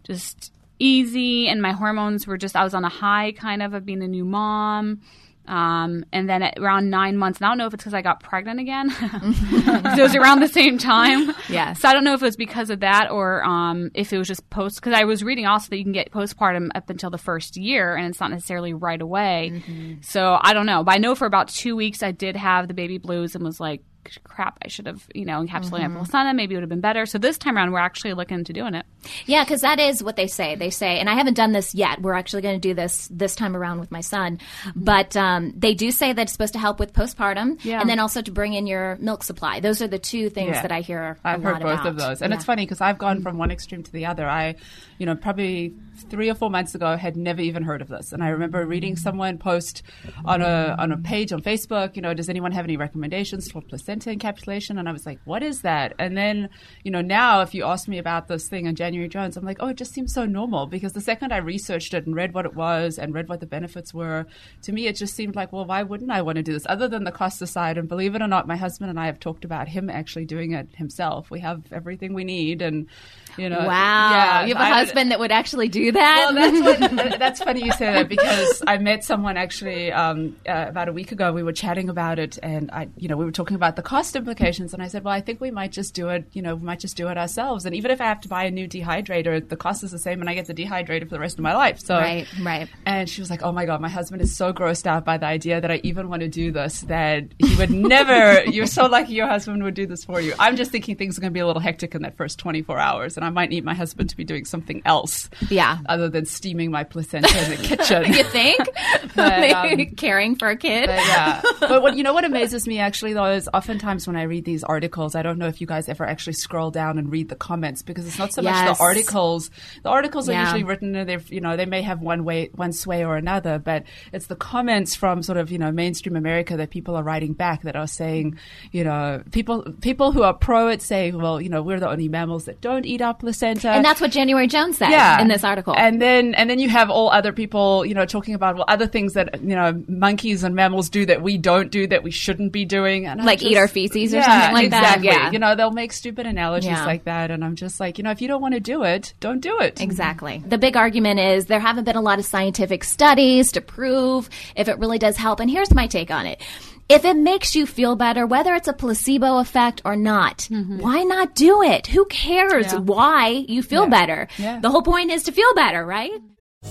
just 0.04 0.52
easy, 0.80 1.48
and 1.50 1.62
my 1.62 1.74
hormones 1.74 2.26
were 2.26 2.38
just 2.38 2.56
I 2.56 2.64
was 2.64 2.74
on 2.74 2.86
a 2.86 2.90
high 2.90 3.34
kind 3.34 3.62
of 3.62 3.74
of 3.74 3.86
being 3.86 4.02
a 4.02 4.08
new 4.08 4.26
mom. 4.26 5.02
Um, 5.50 6.06
and 6.14 6.30
then 6.30 6.44
at 6.44 6.60
around 6.60 6.92
nine 6.92 7.18
months, 7.18 7.40
and 7.40 7.48
I 7.48 7.50
don't 7.50 7.58
know 7.58 7.66
if 7.66 7.74
it's 7.74 7.82
because 7.82 7.96
I 7.96 8.04
got 8.04 8.22
pregnant 8.22 8.60
again. 8.60 8.90
so 8.92 9.08
it 9.08 10.02
was 10.02 10.16
around 10.16 10.42
the 10.42 10.48
same 10.48 10.78
time. 10.78 11.34
Yes. 11.50 11.82
So 11.82 11.90
I 11.90 11.94
don't 11.94 12.04
know 12.04 12.14
if 12.14 12.22
it 12.22 12.26
was 12.26 12.36
because 12.36 12.70
of 12.70 12.82
that 12.82 13.10
or 13.10 13.44
um, 13.44 13.90
if 13.96 14.14
it 14.14 14.20
was 14.20 14.28
just 14.28 14.48
post. 14.52 14.76
Because 14.76 14.94
I 14.94 15.06
was 15.06 15.24
reading 15.24 15.48
also 15.48 15.70
that 15.70 15.78
you 15.78 15.84
can 15.84 15.92
get 15.92 16.12
postpartum 16.12 16.70
up 16.76 16.92
until 16.92 17.10
the 17.10 17.18
first 17.18 17.58
year, 17.58 17.96
and 17.96 18.08
it's 18.08 18.20
not 18.20 18.30
necessarily 18.30 18.74
right 18.74 19.02
away. 19.02 19.64
So 20.02 20.38
I 20.40 20.54
don't 20.54 20.68
know. 20.68 20.84
But 20.84 20.96
I 20.96 20.98
know 21.00 21.16
for 21.16 21.26
about 21.26 21.48
two 21.48 21.76
weeks 21.76 22.04
I 22.04 22.12
did 22.12 22.36
have 22.36 22.68
the 22.68 22.76
baby 22.76 23.00
blues 23.00 23.34
and 23.34 23.44
was 23.44 23.60
like, 23.60 23.82
crap, 24.24 24.58
I 24.64 24.68
should 24.68 24.86
have, 24.86 25.08
you 25.14 25.26
know, 25.26 25.42
encapsulated 25.42 25.72
my 25.72 25.80
mm-hmm. 25.88 25.98
placenta. 25.98 26.34
Maybe 26.34 26.54
it 26.54 26.58
would 26.58 26.64
have 26.64 26.70
been 26.70 26.82
better. 26.82 27.06
So 27.06 27.18
this 27.18 27.38
time 27.38 27.58
around, 27.58 27.72
we're 27.72 27.80
actually 27.80 28.14
looking 28.14 28.40
into 28.40 28.54
doing 28.54 28.74
it. 28.74 28.86
Yeah, 29.26 29.44
because 29.44 29.62
that 29.62 29.80
is 29.80 30.04
what 30.04 30.16
they 30.16 30.28
say. 30.28 30.56
They 30.56 30.70
say, 30.70 31.00
and 31.00 31.10
I 31.10 31.16
haven't 31.16 31.36
done 31.36 31.52
this 31.52 31.76
yet. 31.76 32.02
We're 32.02 32.14
actually 32.14 32.42
going 32.42 32.60
to 32.60 32.68
do 32.68 32.74
this 32.74 33.08
this 33.12 33.36
time 33.36 33.56
around 33.56 33.80
with 33.80 33.92
my 33.92 34.02
son. 34.02 34.40
Mm-hmm. 34.64 34.84
But 34.84 35.16
um, 35.16 35.54
they 35.56 35.74
do 35.74 35.92
say 35.92 36.14
that 36.14 36.22
it's 36.24 36.32
supposed 36.32 36.54
to 36.54 36.60
help 36.60 36.80
with 36.80 36.94
postpartum, 36.94 37.64
Yeah. 37.64 37.82
and 37.82 37.90
then 37.90 38.00
also 38.00 38.22
to 38.22 38.32
bring 38.32 38.54
in 38.54 38.68
your 38.68 38.98
milk 39.00 39.24
supply. 39.24 39.60
Those 39.60 39.82
are 39.82 39.88
the 39.88 40.00
two 40.00 40.30
things 40.30 40.56
Yeah. 40.56 40.62
that 40.62 40.72
I 40.72 40.82
hear. 40.82 41.18
I've 41.24 41.44
heard 41.44 41.62
both 41.62 41.86
of 41.86 41.98
those, 41.98 42.22
and 42.22 42.34
it's 42.34 42.46
funny 42.46 42.64
because 42.66 42.82
I've 42.82 42.98
gone 42.98 43.18
mm-hmm. 43.18 43.24
from 43.24 43.38
one 43.38 43.52
extreme 43.52 43.84
to 43.84 43.92
the 43.92 44.06
other. 44.06 44.28
I, 44.28 44.56
you 44.98 45.06
know, 45.06 45.16
probably 45.16 45.74
three 46.10 46.30
or 46.30 46.36
four 46.36 46.50
months 46.50 46.76
ago 46.76 46.96
had 46.96 47.18
never 47.18 47.42
even 47.42 47.64
heard 47.64 47.82
of 47.82 47.90
this, 47.90 48.14
and 48.14 48.24
I 48.24 48.30
remember 48.30 48.66
reading 48.66 48.96
someone 48.96 49.38
post 49.38 49.84
on 50.26 50.42
a 50.42 50.76
on 50.78 50.92
a 50.92 50.98
page 50.98 51.32
on 51.32 51.42
Facebook. 51.42 51.96
You 51.96 52.02
know, 52.02 52.14
does 52.14 52.30
anyone 52.30 52.52
have 52.54 52.66
any 52.66 52.78
recommendations 52.78 53.52
for 53.52 53.62
placenta 53.62 53.89
encapsulation? 53.98 54.80
And 54.80 54.88
I 54.88 54.92
was 54.92 55.06
like, 55.06 55.20
what 55.26 55.44
is 55.44 55.62
that? 55.62 55.94
And 56.00 56.16
then, 56.16 56.50
you 56.84 56.92
know, 56.92 57.02
now 57.02 57.42
if 57.42 57.54
you 57.54 57.66
ask 57.66 57.88
me 57.88 57.98
about 57.98 58.28
this 58.28 58.48
thing 58.48 58.68
on 58.68 58.76
January 58.76 59.10
Jones, 59.10 59.38
I'm 59.38 59.46
like, 59.46 59.58
oh, 59.60 59.68
it 59.68 59.78
just 59.78 59.94
seems 59.94 60.14
so 60.14 60.26
normal 60.26 60.68
because 60.68 60.94
the 60.94 61.02
second 61.02 61.34
I 61.34 61.38
researched 61.38 61.94
it 61.94 62.06
and 62.06 62.16
read 62.16 62.34
what 62.34 62.46
it 62.46 62.56
was 62.56 62.98
and 63.00 63.14
read 63.14 63.30
what 63.30 63.40
the 63.40 63.46
benefits 63.46 63.94
were, 63.94 64.26
to 64.62 64.72
me 64.72 64.88
it 64.88 64.96
just 64.96 65.16
seemed 65.16 65.36
like, 65.36 65.52
well, 65.52 65.66
why 65.66 65.84
wouldn't 65.84 66.12
I 66.12 66.22
want 66.22 66.36
to 66.36 66.44
do 66.44 66.54
this? 66.54 66.66
Other 66.68 66.88
than 66.88 67.04
the 67.04 67.12
cost 67.12 67.42
aside, 67.42 67.78
and 67.78 67.88
believe 67.88 68.16
it 68.16 68.22
or 68.22 68.28
not, 68.28 68.48
my 68.48 68.56
husband 68.56 68.90
and 68.90 69.00
I 69.00 69.08
have 69.08 69.20
talked 69.20 69.46
about 69.46 69.68
him 69.68 69.90
actually 69.90 70.26
doing 70.26 70.54
it 70.54 70.68
himself. 70.76 71.32
We 71.32 71.40
have 71.40 71.64
everything 71.72 72.14
we 72.14 72.24
need, 72.24 72.62
and 72.62 72.88
you 73.38 73.50
know, 73.50 73.60
Wow, 73.60 74.10
yeah, 74.12 74.46
you 74.46 74.56
have 74.56 74.62
a 74.62 74.66
I 74.66 74.70
would- 74.70 74.76
husband 74.88 75.12
that 75.12 75.20
would 75.20 75.32
actually 75.32 75.68
do 75.70 75.92
that. 75.92 76.32
well, 76.34 76.52
that's 76.52 76.82
what, 76.92 77.20
that's 77.20 77.44
funny 77.44 77.64
you 77.64 77.72
say 77.74 77.92
that 77.94 78.10
because 78.10 78.62
I 78.68 78.78
met 78.78 79.04
someone 79.04 79.38
actually 79.38 79.92
um, 79.92 80.36
uh, 80.48 80.66
about 80.70 80.90
a 80.90 80.94
week 80.94 81.12
ago. 81.12 81.32
We 81.32 81.44
were 81.44 81.52
chatting 81.54 81.90
about 81.90 82.20
it, 82.20 82.38
and 82.42 82.72
I, 82.72 82.88
you 82.98 83.08
know, 83.08 83.18
we 83.18 83.26
were 83.26 83.32
talking 83.32 83.56
about 83.56 83.76
the 83.76 83.82
cost 83.82 84.16
implications, 84.16 84.74
and 84.74 84.82
I 84.82 84.88
said, 84.88 85.04
well, 85.04 85.14
I 85.14 85.22
think 85.22 85.42
we 85.42 85.52
might 85.52 85.72
just 85.72 85.94
do 85.94 86.10
it. 86.10 86.26
You 86.34 86.42
know, 86.42 86.56
we 86.56 86.64
might 86.64 86.80
just 86.80 86.98
do 86.98 87.08
it 87.10 87.18
ourselves, 87.18 87.66
and 87.66 87.76
even 87.76 87.92
if 87.92 88.02
I 88.02 88.06
have 88.06 88.22
to 88.22 88.30
buy 88.30 88.44
a 88.46 88.52
new 88.52 88.68
dehydrator, 88.68 89.48
the 89.48 89.58
cost 89.58 89.84
is 89.84 89.92
the 89.92 90.00
same, 90.00 90.22
and 90.22 90.30
I 90.30 90.34
get 90.34 90.48
the 90.48 90.54
dehydrator 90.54 91.04
for 91.04 91.10
the 91.16 91.20
rest 91.20 91.38
of 91.38 91.44
my 91.44 91.54
life. 91.56 91.80
So, 91.80 91.96
Right, 91.96 92.28
right. 92.42 92.70
And 92.86 93.10
she 93.10 93.22
was 93.22 93.30
like, 93.30 93.44
oh 93.44 93.52
my 93.52 93.66
god, 93.66 93.82
my 93.82 93.90
husband 93.90 94.22
is 94.22 94.36
so 94.36 94.54
grossed 94.54 94.86
out 94.88 95.06
by 95.06 95.18
the 95.18 95.26
idea 95.26 95.62
that 95.62 95.72
I 95.72 95.82
even 95.84 96.10
want 96.10 96.22
to 96.22 96.28
do 96.28 96.52
this 96.52 96.82
that 96.82 97.26
he 97.38 97.56
would 97.56 97.70
never. 97.72 98.44
you're 98.50 98.66
so 98.66 98.86
lucky 98.88 99.14
your 99.14 99.28
husband 99.28 99.64
would 99.64 99.74
do 99.74 99.86
this 99.86 100.04
for 100.06 100.20
you. 100.22 100.34
I'm 100.40 100.56
just 100.56 100.72
thinking 100.72 100.96
things 100.96 101.18
are 101.18 101.22
going 101.22 101.32
to 101.32 101.34
be 101.34 101.40
a 101.40 101.48
little 101.48 101.62
hectic 101.62 101.96
in 101.96 102.02
that 102.04 102.18
first 102.18 102.40
24 102.40 102.78
hours, 102.80 103.18
and 103.20 103.26
I 103.26 103.30
might 103.30 103.50
need 103.50 103.64
my 103.66 103.74
husband 103.74 104.10
to 104.12 104.18
be 104.18 104.24
doing 104.24 104.46
something 104.46 104.82
else 104.86 105.30
Yeah. 105.50 105.78
other 105.88 106.08
than 106.10 106.26
steaming 106.26 106.72
my 106.72 106.84
placenta 106.86 107.28
in 107.44 107.50
the 107.52 107.58
kitchen. 107.68 108.14
you 108.14 108.24
think? 108.24 108.60
But, 109.16 109.52
um, 109.52 109.86
caring 109.98 110.36
for 110.36 110.48
a 110.50 110.56
kid. 110.56 110.86
But 110.88 110.96
yeah, 111.00 111.42
but 111.60 111.82
what, 111.82 111.98
you 111.98 112.04
know 112.04 112.14
what 112.14 112.24
amazes 112.24 112.66
me 112.68 112.80
actually 112.80 113.14
though 113.14 113.26
is 113.32 113.50
oftentimes 113.54 114.08
when 114.08 114.16
I 114.16 114.24
read 114.24 114.46
these 114.46 114.64
articles, 114.64 115.14
I 115.16 115.22
don't 115.24 115.38
know 115.38 115.48
if 115.48 115.60
you 115.60 115.68
guys 115.68 115.90
ever 115.90 116.06
actually 116.06 116.34
scroll 116.34 116.72
down 116.72 116.98
and 116.98 117.12
read 117.12 117.28
the 117.28 117.36
comments 117.36 117.82
because 117.82 118.08
it's 118.08 118.18
not 118.18 118.32
so 118.32 118.42
much 118.42 118.78
the 118.78 118.82
articles. 118.82 119.50
The 119.84 119.90
articles 119.90 120.30
are 120.30 120.34
Yeah. 120.34 120.44
usually 120.44 120.64
written 120.64 120.96
and 120.96 121.10
they've 121.10 121.30
you 121.32 121.42
know 121.42 121.58
they 121.58 121.66
may 121.66 121.82
have 121.82 122.02
one 122.02 122.24
way 122.24 122.50
one 122.56 122.72
sway 122.72 123.04
or 123.04 123.18
another, 123.18 123.60
but 123.60 123.84
it's 124.14 124.28
the 124.28 124.36
comments 124.38 124.96
from 124.96 125.22
sort 125.24 125.38
of 125.38 125.52
you 125.52 125.58
know 125.58 125.72
mainstream 125.72 126.16
America 126.16 126.56
that 126.58 126.70
people 126.70 126.96
are 126.96 127.04
writing 127.04 127.34
back 127.34 127.64
that 127.64 127.76
are 127.76 127.88
saying 127.88 128.38
you 128.72 128.84
know 128.86 129.22
people 129.32 129.64
people 129.82 130.12
who 130.14 130.24
are 130.24 130.34
pro 130.34 130.70
it 130.70 130.82
say 130.82 131.12
well 131.12 131.42
you 131.42 131.50
know 131.50 131.62
we're 131.62 131.80
the 131.80 131.90
only 131.90 132.08
mammals 132.08 132.46
that 132.46 132.62
don't 132.62 132.86
eat 132.86 133.02
placenta 133.14 133.70
and 133.70 133.84
that's 133.84 134.00
what 134.02 134.12
January 134.12 134.48
Jones 134.48 134.78
said 134.78 134.90
yeah. 134.90 135.22
in 135.22 135.28
this 135.28 135.44
article. 135.44 135.74
And 135.76 136.02
then 136.02 136.36
and 136.36 136.50
then 136.50 136.60
you 136.60 136.70
have 136.70 136.90
all 136.90 137.10
other 137.10 137.34
people, 137.34 137.86
you 137.86 137.94
know, 137.94 138.06
talking 138.06 138.36
about 138.36 138.56
well 138.56 138.66
other 138.68 138.88
things 138.88 139.14
that 139.14 139.42
you 139.42 139.56
know 139.56 139.84
monkeys 139.88 140.44
and 140.44 140.54
mammals 140.56 140.90
do 140.90 141.06
that 141.06 141.22
we 141.22 141.38
don't 141.38 141.72
do 141.72 141.88
that 141.88 142.04
we 142.04 142.12
shouldn't 142.12 142.52
be 142.52 142.66
doing, 142.66 143.06
and 143.06 143.24
Like 143.24 143.40
just- 143.40 143.52
eat 143.52 143.58
our 143.58 143.68
feces 143.68 144.14
or 144.14 144.18
Yeah, 144.18 144.26
something 144.42 144.54
like 144.54 144.70
that? 144.72 144.98
exactly. 144.98 145.08
Yeah. 145.08 145.32
You 145.32 145.40
know, 145.40 145.56
they'll 145.56 145.72
make 145.72 145.94
stupid 145.94 146.26
analogies 146.26 146.70
Yeah. 146.72 146.86
like 146.86 147.06
that, 147.06 147.32
and 147.32 147.44
I'm 147.44 147.56
just 147.56 147.80
like, 147.80 147.98
you 147.98 148.04
know, 148.04 148.12
if 148.12 148.22
you 148.22 148.28
don't 148.28 148.42
want 148.42 148.54
to 148.54 148.60
do 148.60 148.84
it, 148.84 149.14
don't 149.20 149.40
do 149.40 149.60
it. 149.60 149.82
Exactly. 149.82 150.44
The 150.46 150.58
big 150.58 150.76
argument 150.78 151.20
is 151.20 151.46
there 151.46 151.60
haven't 151.60 151.86
been 151.86 151.96
a 151.96 152.02
lot 152.02 152.20
of 152.20 152.26
scientific 152.26 152.84
studies 152.84 153.52
to 153.54 153.62
prove 153.62 154.30
if 154.56 154.68
it 154.68 154.78
really 154.80 155.00
does 155.00 155.18
help. 155.18 155.40
And 155.40 155.50
here's 155.50 155.74
my 155.74 155.88
take 155.88 156.12
on 156.12 156.26
it. 156.26 156.42
If 156.90 157.06
it 157.06 157.16
makes 157.16 157.56
you 157.56 157.68
feel 157.68 157.96
better, 157.96 158.26
whether 158.26 158.56
it's 158.56 158.68
a 158.68 158.74
placebo 158.74 159.38
effect 159.38 159.82
or 159.86 159.96
not, 159.96 160.48
why 160.80 161.04
not 161.04 161.36
do 161.36 161.62
it? 161.62 161.86
Who 161.88 162.06
cares 162.06 162.66
Mm-hmm. 162.74 162.78
Yeah. 162.78 162.96
why 162.96 163.46
you 163.48 163.62
feel 163.62 163.84
Yeah. 163.84 163.90
better? 163.90 164.28
Yeah. 164.38 164.60
The 164.60 164.70
whole 164.70 164.82
point 164.82 165.12
is 165.12 165.24
to 165.24 165.32
feel 165.32 165.54
better, 165.54 165.86
right? 165.86 166.12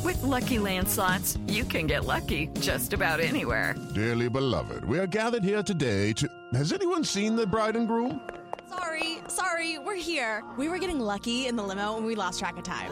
With 0.04 0.20
Lucky 0.22 0.58
Land 0.58 0.88
slots, 0.88 1.38
you 1.46 1.64
can 1.64 1.86
get 1.86 2.04
lucky 2.04 2.48
just 2.60 2.92
about 2.92 3.20
anywhere. 3.20 3.74
Dearly 3.94 4.28
beloved, 4.28 4.84
we 4.84 4.98
are 4.98 5.06
gathered 5.06 5.44
here 5.44 5.62
today 5.62 6.12
to. 6.14 6.28
Has 6.52 6.72
anyone 6.72 7.04
seen 7.04 7.36
the 7.36 7.46
bride 7.46 7.76
and 7.76 7.86
groom? 7.86 8.20
Sorry, 8.68 9.18
sorry, 9.28 9.78
we're 9.78 9.94
here. 9.94 10.42
We 10.58 10.68
were 10.68 10.78
getting 10.78 10.98
lucky 11.00 11.46
in 11.46 11.54
the 11.56 11.62
limo 11.62 11.96
and 11.96 12.04
we 12.04 12.16
lost 12.16 12.38
track 12.40 12.56
of 12.58 12.64
time. 12.64 12.90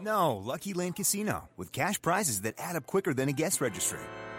No, 0.00 0.36
Lucky 0.36 0.72
Land 0.74 0.96
Casino, 0.96 1.48
with 1.56 1.70
cash 1.72 2.00
prizes 2.00 2.40
that 2.42 2.54
add 2.58 2.76
up 2.76 2.86
quicker 2.86 3.12
than 3.14 3.28
a 3.28 3.32
guest 3.32 3.60
registry. 3.60 4.00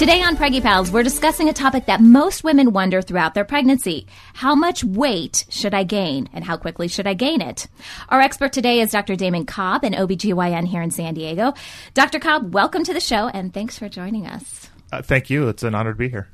Today 0.00 0.22
on 0.22 0.34
Preggie 0.34 0.62
Pals, 0.62 0.90
we're 0.90 1.02
discussing 1.02 1.50
a 1.50 1.52
topic 1.52 1.84
that 1.84 2.00
most 2.00 2.42
women 2.42 2.72
wonder 2.72 3.02
throughout 3.02 3.34
their 3.34 3.44
pregnancy. 3.44 4.06
How 4.32 4.54
much 4.54 4.82
weight 4.82 5.44
should 5.50 5.74
I 5.74 5.84
gain 5.84 6.26
and 6.32 6.42
how 6.42 6.56
quickly 6.56 6.88
should 6.88 7.06
I 7.06 7.12
gain 7.12 7.42
it? 7.42 7.66
Our 8.08 8.18
expert 8.18 8.54
today 8.54 8.80
is 8.80 8.92
Dr. 8.92 9.14
Damon 9.14 9.44
Cobb, 9.44 9.84
an 9.84 9.92
OBGYN 9.92 10.66
here 10.66 10.80
in 10.80 10.90
San 10.90 11.12
Diego. 11.12 11.52
Dr. 11.92 12.18
Cobb, 12.18 12.54
welcome 12.54 12.82
to 12.84 12.94
the 12.94 13.00
show 13.00 13.28
and 13.28 13.52
thanks 13.52 13.78
for 13.78 13.90
joining 13.90 14.26
us. 14.26 14.70
Uh, 14.90 15.02
thank 15.02 15.28
you. 15.28 15.48
It's 15.50 15.64
an 15.64 15.74
honor 15.74 15.92
to 15.92 15.98
be 15.98 16.08
here. 16.08 16.30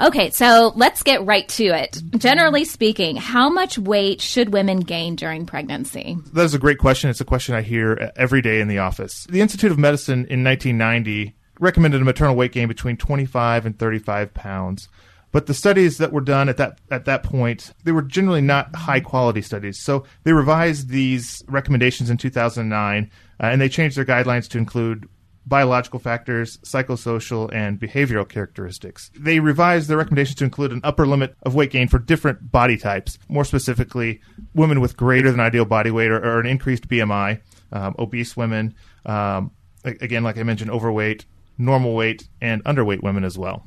Okay, 0.00 0.30
so 0.30 0.72
let's 0.74 1.04
get 1.04 1.24
right 1.24 1.48
to 1.50 1.64
it. 1.64 2.02
Generally 2.18 2.64
speaking, 2.64 3.14
how 3.14 3.48
much 3.48 3.78
weight 3.78 4.20
should 4.20 4.52
women 4.52 4.80
gain 4.80 5.14
during 5.14 5.46
pregnancy? 5.46 6.18
That 6.32 6.42
is 6.42 6.54
a 6.54 6.58
great 6.58 6.78
question. 6.78 7.08
It's 7.08 7.20
a 7.20 7.24
question 7.24 7.54
I 7.54 7.62
hear 7.62 8.10
every 8.16 8.42
day 8.42 8.60
in 8.60 8.66
the 8.66 8.80
office. 8.80 9.28
The 9.30 9.42
Institute 9.42 9.70
of 9.70 9.78
Medicine 9.78 10.26
in 10.28 10.42
1990 10.42 11.36
recommended 11.60 12.00
a 12.00 12.04
maternal 12.04 12.36
weight 12.36 12.52
gain 12.52 12.68
between 12.68 12.96
25 12.96 13.66
and 13.66 13.78
35 13.78 14.34
pounds. 14.34 14.88
But 15.32 15.46
the 15.46 15.54
studies 15.54 15.98
that 15.98 16.12
were 16.12 16.20
done 16.20 16.48
at 16.48 16.56
that 16.56 16.78
at 16.90 17.04
that 17.04 17.22
point, 17.22 17.72
they 17.84 17.92
were 17.92 18.02
generally 18.02 18.40
not 18.40 18.74
high 18.74 19.00
quality 19.00 19.42
studies. 19.42 19.78
So 19.78 20.04
they 20.24 20.32
revised 20.32 20.88
these 20.88 21.44
recommendations 21.48 22.08
in 22.08 22.16
2009, 22.16 23.10
uh, 23.38 23.46
and 23.46 23.60
they 23.60 23.68
changed 23.68 23.96
their 23.96 24.04
guidelines 24.04 24.48
to 24.48 24.58
include 24.58 25.08
biological 25.44 26.00
factors, 26.00 26.56
psychosocial, 26.58 27.52
and 27.52 27.78
behavioral 27.78 28.28
characteristics. 28.28 29.10
They 29.14 29.38
revised 29.38 29.88
their 29.88 29.96
recommendations 29.96 30.36
to 30.36 30.44
include 30.44 30.72
an 30.72 30.80
upper 30.82 31.06
limit 31.06 31.36
of 31.42 31.54
weight 31.54 31.70
gain 31.70 31.88
for 31.88 31.98
different 31.98 32.50
body 32.50 32.76
types, 32.76 33.18
more 33.28 33.44
specifically, 33.44 34.20
women 34.54 34.80
with 34.80 34.96
greater 34.96 35.30
than 35.30 35.40
ideal 35.40 35.64
body 35.64 35.90
weight 35.90 36.10
or, 36.10 36.18
or 36.18 36.40
an 36.40 36.46
increased 36.46 36.88
BMI, 36.88 37.40
um, 37.72 37.94
obese 37.98 38.36
women, 38.36 38.74
um, 39.04 39.52
again, 39.84 40.24
like 40.24 40.38
I 40.38 40.42
mentioned, 40.42 40.70
overweight, 40.70 41.26
normal 41.58 41.94
weight, 41.94 42.28
and 42.40 42.62
underweight 42.64 43.02
women 43.02 43.24
as 43.24 43.38
well. 43.38 43.64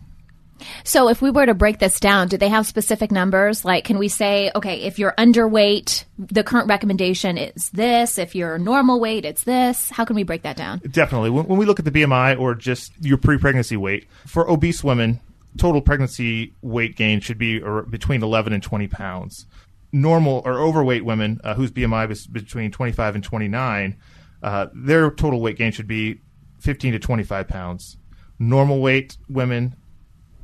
So, 0.84 1.10
if 1.10 1.22
we 1.22 1.32
were 1.32 1.46
to 1.46 1.54
break 1.54 1.80
this 1.80 2.00
down, 2.00 2.28
do 2.28 2.38
they 2.38 2.50
have 2.50 2.68
specific 2.68 3.12
numbers? 3.12 3.64
Like, 3.64 3.86
can 3.86 3.98
we 3.98 4.08
say, 4.08 4.52
okay, 4.56 4.82
if 4.82 5.00
you're 5.00 5.14
underweight, 5.18 6.06
the 6.18 6.44
current 6.44 6.68
recommendation 6.68 7.38
is 7.38 7.70
this. 7.70 8.18
If 8.18 8.36
you're 8.36 8.58
normal 8.58 9.00
weight, 9.00 9.26
it's 9.26 9.44
this. 9.44 9.90
How 9.90 10.06
can 10.06 10.16
we 10.16 10.24
break 10.24 10.44
that 10.44 10.58
down? 10.58 10.80
Definitely. 10.90 11.30
When, 11.30 11.46
when 11.46 11.58
we 11.58 11.66
look 11.66 11.80
at 11.80 11.86
the 11.86 11.92
BMI 11.92 12.40
or 12.40 12.56
just 12.56 12.92
your 13.00 13.18
pre 13.18 13.38
pregnancy 13.38 13.78
weight, 13.78 14.08
for 14.26 14.50
obese 14.50 14.84
women, 14.84 15.20
total 15.58 15.82
pregnancy 15.82 16.54
weight 16.62 16.96
gain 16.96 17.20
should 17.20 17.38
be 17.38 17.60
between 17.90 18.24
11 18.24 18.54
and 18.54 18.64
20 18.64 18.88
pounds. 18.88 19.46
Normal 19.92 20.42
or 20.46 20.60
overweight 20.60 21.04
women 21.04 21.40
uh, 21.44 21.56
whose 21.56 21.72
BMI 21.72 22.12
is 22.12 22.28
between 22.28 22.72
25 22.72 23.16
and 23.16 23.24
29, 23.24 23.98
uh, 24.44 24.68
their 24.74 25.10
total 25.10 25.42
weight 25.42 25.58
gain 25.58 25.72
should 25.72 25.88
be 25.88 26.22
15 26.60 26.94
to 26.94 27.00
25 27.00 27.48
pounds. 27.48 27.98
Normal 28.38 28.80
weight 28.80 29.18
women, 29.28 29.76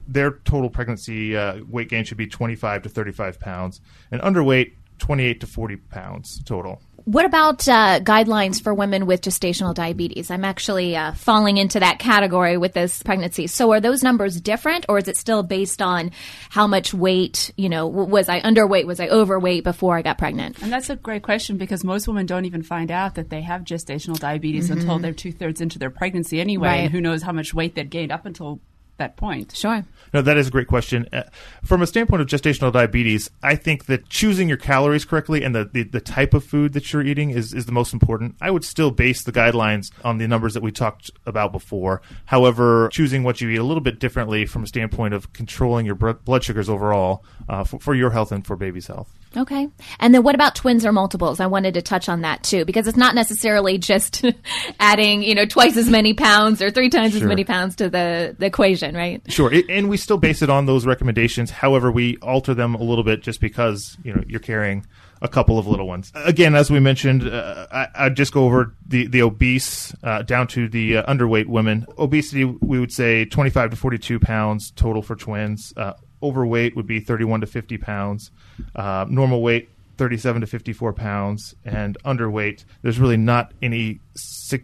their 0.07 0.31
total 0.45 0.69
pregnancy 0.69 1.35
uh, 1.35 1.63
weight 1.67 1.89
gain 1.89 2.03
should 2.03 2.17
be 2.17 2.27
25 2.27 2.83
to 2.83 2.89
35 2.89 3.39
pounds. 3.39 3.81
And 4.11 4.21
underweight, 4.21 4.73
28 4.99 5.39
to 5.41 5.47
40 5.47 5.75
pounds 5.77 6.43
total. 6.43 6.81
What 7.05 7.25
about 7.25 7.67
uh, 7.67 7.99
guidelines 7.99 8.59
for 8.63 8.73
women 8.73 9.05
with 9.05 9.21
gestational 9.21 9.75
diabetes? 9.75 10.31
I'm 10.31 10.43
actually 10.43 10.95
uh, 10.95 11.13
falling 11.13 11.57
into 11.57 11.79
that 11.79 11.99
category 11.99 12.57
with 12.57 12.73
this 12.73 13.03
pregnancy. 13.03 13.45
So 13.45 13.71
are 13.73 13.79
those 13.79 14.01
numbers 14.01 14.41
different, 14.41 14.87
or 14.89 14.97
is 14.97 15.07
it 15.07 15.15
still 15.15 15.43
based 15.43 15.83
on 15.83 16.09
how 16.49 16.65
much 16.65 16.95
weight? 16.95 17.51
You 17.57 17.69
know, 17.69 17.85
was 17.85 18.27
I 18.27 18.41
underweight? 18.41 18.87
Was 18.87 18.99
I 18.99 19.07
overweight 19.09 19.63
before 19.63 19.95
I 19.95 20.01
got 20.01 20.17
pregnant? 20.17 20.59
And 20.63 20.73
that's 20.73 20.89
a 20.89 20.95
great 20.95 21.21
question 21.21 21.57
because 21.57 21.83
most 21.83 22.07
women 22.07 22.25
don't 22.25 22.45
even 22.45 22.63
find 22.63 22.89
out 22.89 23.13
that 23.15 23.29
they 23.29 23.41
have 23.41 23.61
gestational 23.61 24.17
diabetes 24.17 24.71
mm-hmm. 24.71 24.79
until 24.79 24.97
they're 24.97 25.13
two 25.13 25.31
thirds 25.31 25.61
into 25.61 25.77
their 25.77 25.91
pregnancy 25.91 26.41
anyway, 26.41 26.69
right. 26.69 26.75
and 26.77 26.91
who 26.91 27.01
knows 27.01 27.21
how 27.21 27.31
much 27.31 27.53
weight 27.53 27.75
they've 27.75 27.87
gained 27.87 28.11
up 28.11 28.25
until 28.25 28.61
that 28.97 29.17
point? 29.17 29.55
Sure. 29.55 29.85
No, 30.13 30.21
that 30.21 30.37
is 30.37 30.47
a 30.47 30.51
great 30.51 30.67
question. 30.67 31.07
Uh, 31.11 31.23
from 31.63 31.81
a 31.81 31.87
standpoint 31.87 32.21
of 32.21 32.27
gestational 32.27 32.71
diabetes, 32.71 33.29
I 33.43 33.55
think 33.55 33.85
that 33.85 34.07
choosing 34.09 34.47
your 34.47 34.57
calories 34.57 35.05
correctly 35.05 35.43
and 35.43 35.53
the, 35.53 35.65
the, 35.65 35.83
the, 35.83 35.99
type 35.99 36.33
of 36.33 36.43
food 36.43 36.73
that 36.73 36.93
you're 36.93 37.01
eating 37.01 37.31
is, 37.31 37.53
is 37.53 37.65
the 37.65 37.71
most 37.71 37.91
important. 37.93 38.35
I 38.39 38.51
would 38.51 38.63
still 38.63 38.91
base 38.91 39.23
the 39.23 39.31
guidelines 39.31 39.91
on 40.03 40.17
the 40.17 40.27
numbers 40.27 40.53
that 40.53 40.63
we 40.63 40.71
talked 40.71 41.11
about 41.25 41.51
before. 41.51 42.01
However, 42.25 42.89
choosing 42.93 43.23
what 43.23 43.41
you 43.41 43.49
eat 43.49 43.57
a 43.57 43.63
little 43.63 43.81
bit 43.81 43.99
differently 43.99 44.45
from 44.45 44.63
a 44.63 44.67
standpoint 44.67 45.13
of 45.13 45.33
controlling 45.33 45.85
your 45.85 45.95
blood 45.95 46.43
sugars 46.43 46.69
overall 46.69 47.25
uh, 47.49 47.63
for, 47.63 47.79
for 47.79 47.95
your 47.95 48.11
health 48.11 48.31
and 48.31 48.45
for 48.45 48.55
baby's 48.55 48.87
health. 48.87 49.11
Okay. 49.37 49.67
And 49.99 50.13
then 50.13 50.23
what 50.23 50.35
about 50.35 50.55
twins 50.55 50.85
or 50.85 50.91
multiples? 50.91 51.39
I 51.39 51.47
wanted 51.47 51.73
to 51.73 51.81
touch 51.81 52.07
on 52.07 52.21
that 52.21 52.43
too, 52.43 52.65
because 52.65 52.87
it's 52.87 52.97
not 52.97 53.15
necessarily 53.15 53.77
just 53.77 54.23
adding, 54.79 55.23
you 55.23 55.35
know, 55.35 55.45
twice 55.45 55.77
as 55.77 55.89
many 55.89 56.13
pounds 56.13 56.61
or 56.61 56.71
three 56.71 56.89
times 56.89 57.13
sure. 57.13 57.21
as 57.21 57.27
many 57.27 57.43
pounds 57.43 57.75
to 57.77 57.89
the, 57.89 58.35
the 58.37 58.45
equation, 58.45 58.95
right? 58.95 59.21
Sure. 59.31 59.51
It, 59.51 59.69
and 59.69 59.89
we 59.89 59.97
still 59.97 60.17
base 60.17 60.41
it 60.41 60.49
on 60.49 60.65
those 60.65 60.85
recommendations. 60.85 61.51
However, 61.51 61.91
we 61.91 62.17
alter 62.17 62.53
them 62.53 62.75
a 62.75 62.83
little 62.83 63.03
bit 63.03 63.21
just 63.21 63.41
because, 63.41 63.97
you 64.03 64.13
know, 64.13 64.23
you're 64.27 64.39
carrying 64.39 64.85
a 65.21 65.27
couple 65.27 65.57
of 65.57 65.67
little 65.67 65.87
ones. 65.87 66.11
Again, 66.13 66.55
as 66.55 66.69
we 66.69 66.79
mentioned, 66.79 67.27
uh, 67.27 67.67
I, 67.71 68.05
would 68.05 68.15
just 68.15 68.33
go 68.33 68.45
over 68.45 68.75
the, 68.85 69.07
the 69.07 69.21
obese 69.21 69.93
uh, 70.03 70.21
down 70.21 70.47
to 70.47 70.67
the 70.67 70.97
uh, 70.97 71.11
underweight 71.13 71.47
women. 71.47 71.85
Obesity, 71.97 72.45
we 72.45 72.79
would 72.79 72.91
say 72.91 73.25
25 73.25 73.71
to 73.71 73.75
42 73.75 74.19
pounds 74.19 74.71
total 74.71 75.01
for 75.01 75.15
twins. 75.15 75.73
Overweight 76.21 76.75
would 76.75 76.87
be 76.87 76.99
31 76.99 77.41
to 77.41 77.47
50 77.47 77.77
pounds. 77.77 78.31
Uh, 78.75 79.05
normal 79.09 79.41
weight, 79.41 79.69
37 79.97 80.41
to 80.41 80.47
54 80.47 80.93
pounds. 80.93 81.55
And 81.63 81.97
underweight, 82.03 82.65
there's 82.81 82.99
really 82.99 83.17
not 83.17 83.53
any 83.61 83.99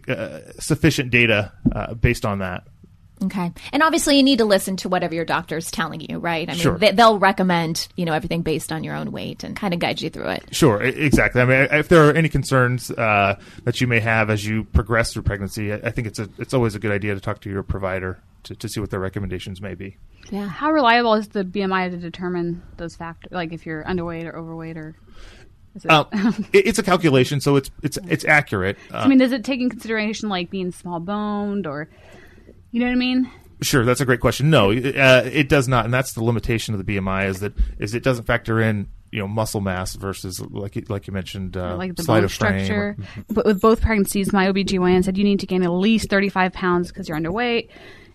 uh, 0.08 0.40
sufficient 0.58 1.10
data 1.10 1.52
uh, 1.72 1.94
based 1.94 2.24
on 2.24 2.38
that. 2.40 2.64
Okay. 3.24 3.52
And 3.72 3.82
obviously 3.82 4.16
you 4.16 4.22
need 4.22 4.38
to 4.38 4.44
listen 4.44 4.76
to 4.78 4.88
whatever 4.88 5.14
your 5.14 5.24
doctor's 5.24 5.70
telling 5.70 6.00
you, 6.00 6.18
right? 6.18 6.48
I 6.48 6.52
mean, 6.52 6.60
sure. 6.60 6.78
they, 6.78 6.92
will 6.92 7.18
recommend, 7.18 7.86
you 7.96 8.04
know, 8.04 8.12
everything 8.12 8.42
based 8.42 8.72
on 8.72 8.82
your 8.82 8.96
own 8.96 9.12
weight 9.12 9.44
and 9.44 9.54
kind 9.54 9.72
of 9.72 9.80
guide 9.80 10.00
you 10.00 10.10
through 10.10 10.28
it. 10.28 10.44
Sure. 10.50 10.80
Exactly. 10.82 11.40
I 11.40 11.44
mean, 11.44 11.68
if 11.70 11.88
there 11.88 12.08
are 12.08 12.12
any 12.12 12.28
concerns 12.28 12.90
uh, 12.90 13.38
that 13.64 13.80
you 13.80 13.86
may 13.86 14.00
have 14.00 14.30
as 14.30 14.44
you 14.44 14.64
progress 14.64 15.12
through 15.12 15.22
pregnancy, 15.22 15.72
I 15.72 15.90
think 15.90 16.08
it's 16.08 16.18
a, 16.18 16.28
it's 16.38 16.54
always 16.54 16.74
a 16.74 16.78
good 16.78 16.92
idea 16.92 17.14
to 17.14 17.20
talk 17.20 17.40
to 17.42 17.50
your 17.50 17.62
provider 17.62 18.20
to, 18.44 18.56
to 18.56 18.68
see 18.68 18.80
what 18.80 18.90
their 18.90 19.00
recommendations 19.00 19.60
may 19.60 19.74
be. 19.74 19.96
Yeah. 20.32 20.48
How 20.48 20.72
reliable 20.72 21.14
is 21.14 21.28
the 21.28 21.44
BMI 21.44 21.90
to 21.90 21.98
determine 21.98 22.62
those 22.78 22.96
factors? 22.96 23.30
Like 23.30 23.52
if 23.52 23.66
you're 23.66 23.84
underweight 23.84 24.24
or 24.24 24.36
overweight 24.36 24.78
or 24.78 24.96
it? 25.76 25.90
Uh, 25.90 26.04
it's 26.52 26.78
a 26.78 26.82
calculation, 26.82 27.40
so 27.40 27.56
it's 27.56 27.70
it's 27.82 27.98
it's 28.08 28.24
accurate. 28.24 28.76
Uh, 28.92 28.98
I 28.98 29.08
mean, 29.08 29.18
does 29.18 29.32
it 29.32 29.44
take 29.44 29.60
in 29.60 29.70
consideration 29.70 30.28
like 30.28 30.50
being 30.50 30.72
small 30.72 31.00
boned 31.00 31.66
or, 31.66 31.88
you 32.70 32.80
know 32.80 32.86
what 32.86 32.92
I 32.92 32.96
mean? 32.96 33.30
Sure, 33.62 33.84
that's 33.84 34.00
a 34.00 34.04
great 34.04 34.20
question. 34.20 34.50
No, 34.50 34.70
uh, 34.70 35.22
it 35.24 35.48
does 35.48 35.68
not, 35.68 35.84
and 35.84 35.94
that's 35.94 36.14
the 36.14 36.24
limitation 36.24 36.74
of 36.74 36.84
the 36.84 36.96
BMI 36.96 37.28
is 37.28 37.40
that 37.40 37.52
is 37.78 37.94
it 37.94 38.02
doesn't 38.02 38.24
factor 38.24 38.60
in 38.60 38.88
you 39.10 39.20
know 39.20 39.28
muscle 39.28 39.60
mass 39.60 39.94
versus 39.94 40.40
like 40.40 40.76
you, 40.76 40.84
like 40.88 41.06
you 41.06 41.12
mentioned 41.12 41.56
uh, 41.56 41.76
like 41.76 41.94
the 41.94 42.04
bone 42.04 42.28
structure. 42.28 42.96
Or, 42.98 43.24
but 43.28 43.46
with 43.46 43.60
both 43.60 43.80
pregnancies, 43.80 44.32
my 44.32 44.50
OBGYN 44.50 45.04
said 45.04 45.16
you 45.16 45.24
need 45.24 45.40
to 45.40 45.46
gain 45.46 45.62
at 45.62 45.70
least 45.70 46.10
35 46.10 46.52
pounds 46.52 46.88
because 46.88 47.08
you're 47.08 47.18
underweight. 47.18 47.68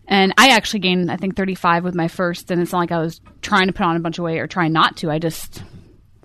And 0.08 0.34
I 0.38 0.50
actually 0.50 0.80
gained, 0.80 1.12
I 1.12 1.18
think, 1.18 1.36
35 1.36 1.84
with 1.84 1.94
my 1.94 2.08
first, 2.08 2.50
and 2.50 2.62
it's 2.62 2.72
not 2.72 2.80
like 2.80 2.92
I 2.92 3.00
was 3.00 3.20
trying 3.42 3.68
to 3.68 3.74
put 3.74 3.86
on 3.86 3.98
a 3.98 4.00
bunch 4.00 4.18
of 4.18 4.24
weight 4.24 4.40
or 4.40 4.48
trying 4.48 4.72
not 4.72 4.98
to. 4.98 5.12
I 5.12 5.20
just 5.20 5.64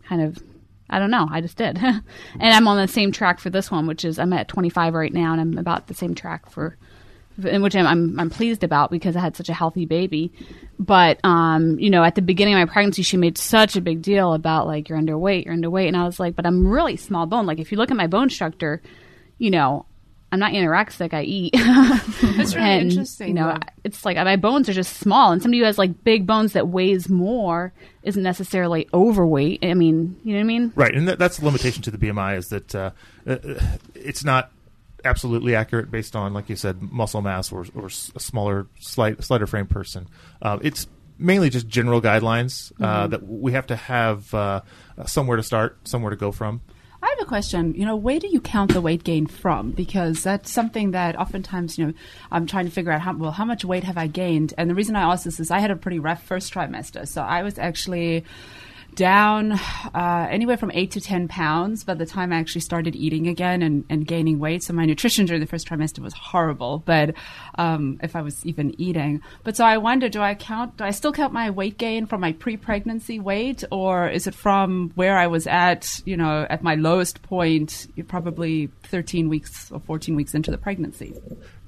kind 0.08 0.22
of, 0.22 0.38
I 0.88 1.00
don't 1.00 1.10
know, 1.10 1.26
I 1.28 1.40
just 1.40 1.56
did. 1.56 1.78
and 1.82 2.02
I'm 2.40 2.68
on 2.68 2.76
the 2.76 2.86
same 2.86 3.10
track 3.10 3.40
for 3.40 3.50
this 3.50 3.70
one, 3.70 3.86
which 3.88 4.04
is 4.04 4.20
I'm 4.20 4.32
at 4.32 4.46
25 4.46 4.94
right 4.94 5.12
now, 5.12 5.32
and 5.32 5.40
I'm 5.40 5.58
about 5.58 5.88
the 5.88 5.94
same 5.94 6.14
track 6.14 6.48
for, 6.48 6.76
in 7.44 7.60
which 7.60 7.74
I'm, 7.74 7.86
I'm, 7.86 8.20
I'm 8.20 8.30
pleased 8.30 8.62
about 8.62 8.92
because 8.92 9.16
I 9.16 9.20
had 9.20 9.36
such 9.36 9.48
a 9.48 9.54
healthy 9.54 9.84
baby. 9.84 10.32
But 10.78 11.18
um, 11.24 11.76
you 11.80 11.90
know, 11.90 12.04
at 12.04 12.14
the 12.14 12.22
beginning 12.22 12.54
of 12.54 12.60
my 12.60 12.72
pregnancy, 12.72 13.02
she 13.02 13.16
made 13.16 13.36
such 13.36 13.74
a 13.74 13.80
big 13.80 14.00
deal 14.00 14.32
about 14.32 14.68
like 14.68 14.88
you're 14.88 14.98
underweight, 14.98 15.44
you're 15.44 15.56
underweight, 15.56 15.88
and 15.88 15.96
I 15.96 16.04
was 16.04 16.20
like, 16.20 16.36
but 16.36 16.46
I'm 16.46 16.68
really 16.68 16.96
small 16.96 17.26
bone. 17.26 17.46
Like 17.46 17.58
if 17.58 17.72
you 17.72 17.78
look 17.78 17.90
at 17.90 17.96
my 17.96 18.06
bone 18.06 18.30
structure, 18.30 18.80
you 19.38 19.50
know, 19.50 19.86
I'm 20.32 20.38
not 20.38 20.52
anorexic. 20.52 21.12
I 21.12 21.24
eat. 21.24 21.52
That's 21.56 22.54
really 22.54 22.66
and, 22.66 22.90
interesting. 22.90 23.28
You 23.28 23.34
know, 23.34 23.48
though. 23.52 23.68
it's 23.84 24.04
like 24.06 24.16
my 24.16 24.36
bones 24.36 24.66
are 24.70 24.72
just 24.72 24.96
small, 24.96 25.30
and 25.30 25.42
somebody 25.42 25.58
who 25.58 25.66
has 25.66 25.76
like 25.76 26.02
big 26.04 26.26
bones 26.26 26.54
that 26.54 26.68
weighs 26.68 27.10
more 27.10 27.74
isn't 28.02 28.22
necessarily 28.22 28.88
overweight. 28.94 29.62
I 29.62 29.74
mean, 29.74 30.18
you 30.24 30.32
know 30.32 30.38
what 30.38 30.44
I 30.44 30.46
mean? 30.46 30.72
Right, 30.74 30.94
and 30.94 31.06
that's 31.06 31.36
the 31.36 31.44
limitation 31.44 31.82
to 31.82 31.90
the 31.90 31.98
BMI 31.98 32.38
is 32.38 32.48
that 32.48 32.74
uh, 32.74 32.90
uh, 33.26 33.36
it's 33.94 34.24
not 34.24 34.50
absolutely 35.04 35.54
accurate 35.54 35.90
based 35.90 36.16
on, 36.16 36.32
like 36.32 36.48
you 36.48 36.56
said, 36.56 36.80
muscle 36.80 37.20
mass 37.20 37.52
or, 37.52 37.66
or 37.74 37.86
a 37.86 37.90
smaller, 37.90 38.68
slight, 38.80 39.22
slighter 39.22 39.46
frame 39.46 39.66
person. 39.66 40.08
Uh, 40.40 40.58
it's 40.62 40.86
mainly 41.18 41.50
just 41.50 41.68
general 41.68 42.00
guidelines 42.00 42.72
uh, 42.80 43.02
mm-hmm. 43.02 43.10
that 43.10 43.26
we 43.26 43.52
have 43.52 43.66
to 43.66 43.76
have 43.76 44.32
uh, 44.32 44.62
somewhere 45.04 45.36
to 45.36 45.42
start, 45.42 45.76
somewhere 45.86 46.10
to 46.10 46.16
go 46.16 46.32
from. 46.32 46.62
I 47.02 47.08
have 47.08 47.26
a 47.26 47.28
question. 47.28 47.74
You 47.74 47.84
know, 47.84 47.96
where 47.96 48.20
do 48.20 48.28
you 48.28 48.40
count 48.40 48.72
the 48.72 48.80
weight 48.80 49.02
gain 49.02 49.26
from? 49.26 49.72
Because 49.72 50.22
that's 50.22 50.52
something 50.52 50.92
that 50.92 51.18
oftentimes, 51.18 51.76
you 51.76 51.86
know, 51.86 51.92
I'm 52.30 52.46
trying 52.46 52.66
to 52.66 52.70
figure 52.70 52.92
out 52.92 53.00
how 53.00 53.16
well 53.16 53.32
how 53.32 53.44
much 53.44 53.64
weight 53.64 53.82
have 53.84 53.98
I 53.98 54.06
gained. 54.06 54.54
And 54.56 54.70
the 54.70 54.74
reason 54.74 54.94
I 54.94 55.12
ask 55.12 55.24
this 55.24 55.40
is 55.40 55.50
I 55.50 55.58
had 55.58 55.72
a 55.72 55.76
pretty 55.76 55.98
rough 55.98 56.22
first 56.22 56.54
trimester, 56.54 57.08
so 57.08 57.22
I 57.22 57.42
was 57.42 57.58
actually 57.58 58.24
down 58.94 59.52
uh, 59.52 60.26
anywhere 60.30 60.56
from 60.56 60.70
eight 60.72 60.90
to 60.92 61.00
10 61.00 61.28
pounds 61.28 61.84
by 61.84 61.94
the 61.94 62.06
time 62.06 62.32
I 62.32 62.36
actually 62.36 62.60
started 62.60 62.94
eating 62.94 63.26
again 63.26 63.62
and, 63.62 63.84
and 63.88 64.06
gaining 64.06 64.38
weight. 64.38 64.62
So 64.62 64.72
my 64.72 64.84
nutrition 64.84 65.26
during 65.26 65.40
the 65.40 65.46
first 65.46 65.68
trimester 65.68 66.00
was 66.00 66.14
horrible, 66.14 66.82
but 66.84 67.14
um, 67.56 67.98
if 68.02 68.16
I 68.16 68.22
was 68.22 68.44
even 68.44 68.78
eating. 68.80 69.22
But 69.44 69.56
so 69.56 69.64
I 69.64 69.78
wonder, 69.78 70.08
do 70.08 70.20
I 70.20 70.34
count, 70.34 70.76
do 70.76 70.84
I 70.84 70.90
still 70.90 71.12
count 71.12 71.32
my 71.32 71.50
weight 71.50 71.78
gain 71.78 72.06
from 72.06 72.20
my 72.20 72.32
pre 72.32 72.56
pregnancy 72.56 73.18
weight, 73.18 73.64
or 73.70 74.08
is 74.08 74.26
it 74.26 74.34
from 74.34 74.92
where 74.94 75.18
I 75.18 75.26
was 75.26 75.46
at, 75.46 76.00
you 76.04 76.16
know, 76.16 76.46
at 76.48 76.62
my 76.62 76.74
lowest 76.74 77.22
point, 77.22 77.86
probably 78.08 78.68
13 78.84 79.28
weeks 79.28 79.70
or 79.70 79.80
14 79.80 80.14
weeks 80.16 80.34
into 80.34 80.50
the 80.50 80.58
pregnancy? 80.58 81.14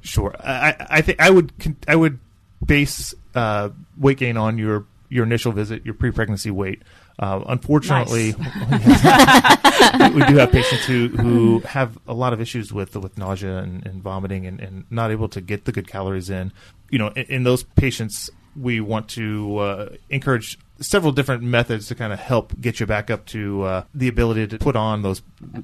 Sure. 0.03 0.35
I, 0.39 0.77
I 0.91 1.01
think 1.01 1.21
I 1.21 1.31
would, 1.31 1.53
I 1.89 1.97
would 1.97 2.19
base 2.65 3.15
uh, 3.35 3.71
weight 3.99 4.19
gain 4.19 4.37
on 4.37 4.59
your 4.59 4.87
your 5.09 5.25
initial 5.25 5.53
visit, 5.53 5.85
your 5.85 5.95
pre-pregnancy 5.95 6.51
weight. 6.51 6.83
Uh, 7.19 7.45
unfortunately, 7.47 8.35
nice. 8.39 10.13
we 10.15 10.25
do 10.27 10.37
have 10.37 10.51
patients 10.51 10.85
who, 10.85 11.09
who 11.09 11.59
have 11.65 11.97
a 12.09 12.15
lot 12.15 12.33
of 12.33 12.41
issues 12.41 12.73
with 12.73 12.97
with 12.97 13.17
nausea 13.17 13.59
and, 13.59 13.87
and 13.87 14.03
vomiting 14.03 14.47
and, 14.47 14.61
and, 14.61 14.85
not 14.91 15.13
able 15.13 15.29
to 15.29 15.41
get 15.41 15.65
the 15.65 15.71
good 15.71 15.87
calories 15.87 16.29
in. 16.29 16.53
You 16.91 16.99
know, 16.99 17.09
in, 17.09 17.25
in 17.27 17.45
those 17.45 17.63
patients, 17.63 18.31
we 18.57 18.81
want 18.81 19.09
to 19.11 19.59
uh, 19.59 19.89
encourage 20.11 20.59
several 20.81 21.13
different 21.13 21.43
methods 21.43 21.87
to 21.89 21.95
kind 21.95 22.13
of 22.13 22.19
help 22.19 22.53
get 22.61 22.81
you 22.81 22.87
back 22.87 23.11
up 23.11 23.25
to 23.27 23.63
uh, 23.63 23.85
the 23.95 24.09
ability 24.09 24.47
to 24.49 24.59
put 24.59 24.75
on 24.77 25.03
those 25.03 25.23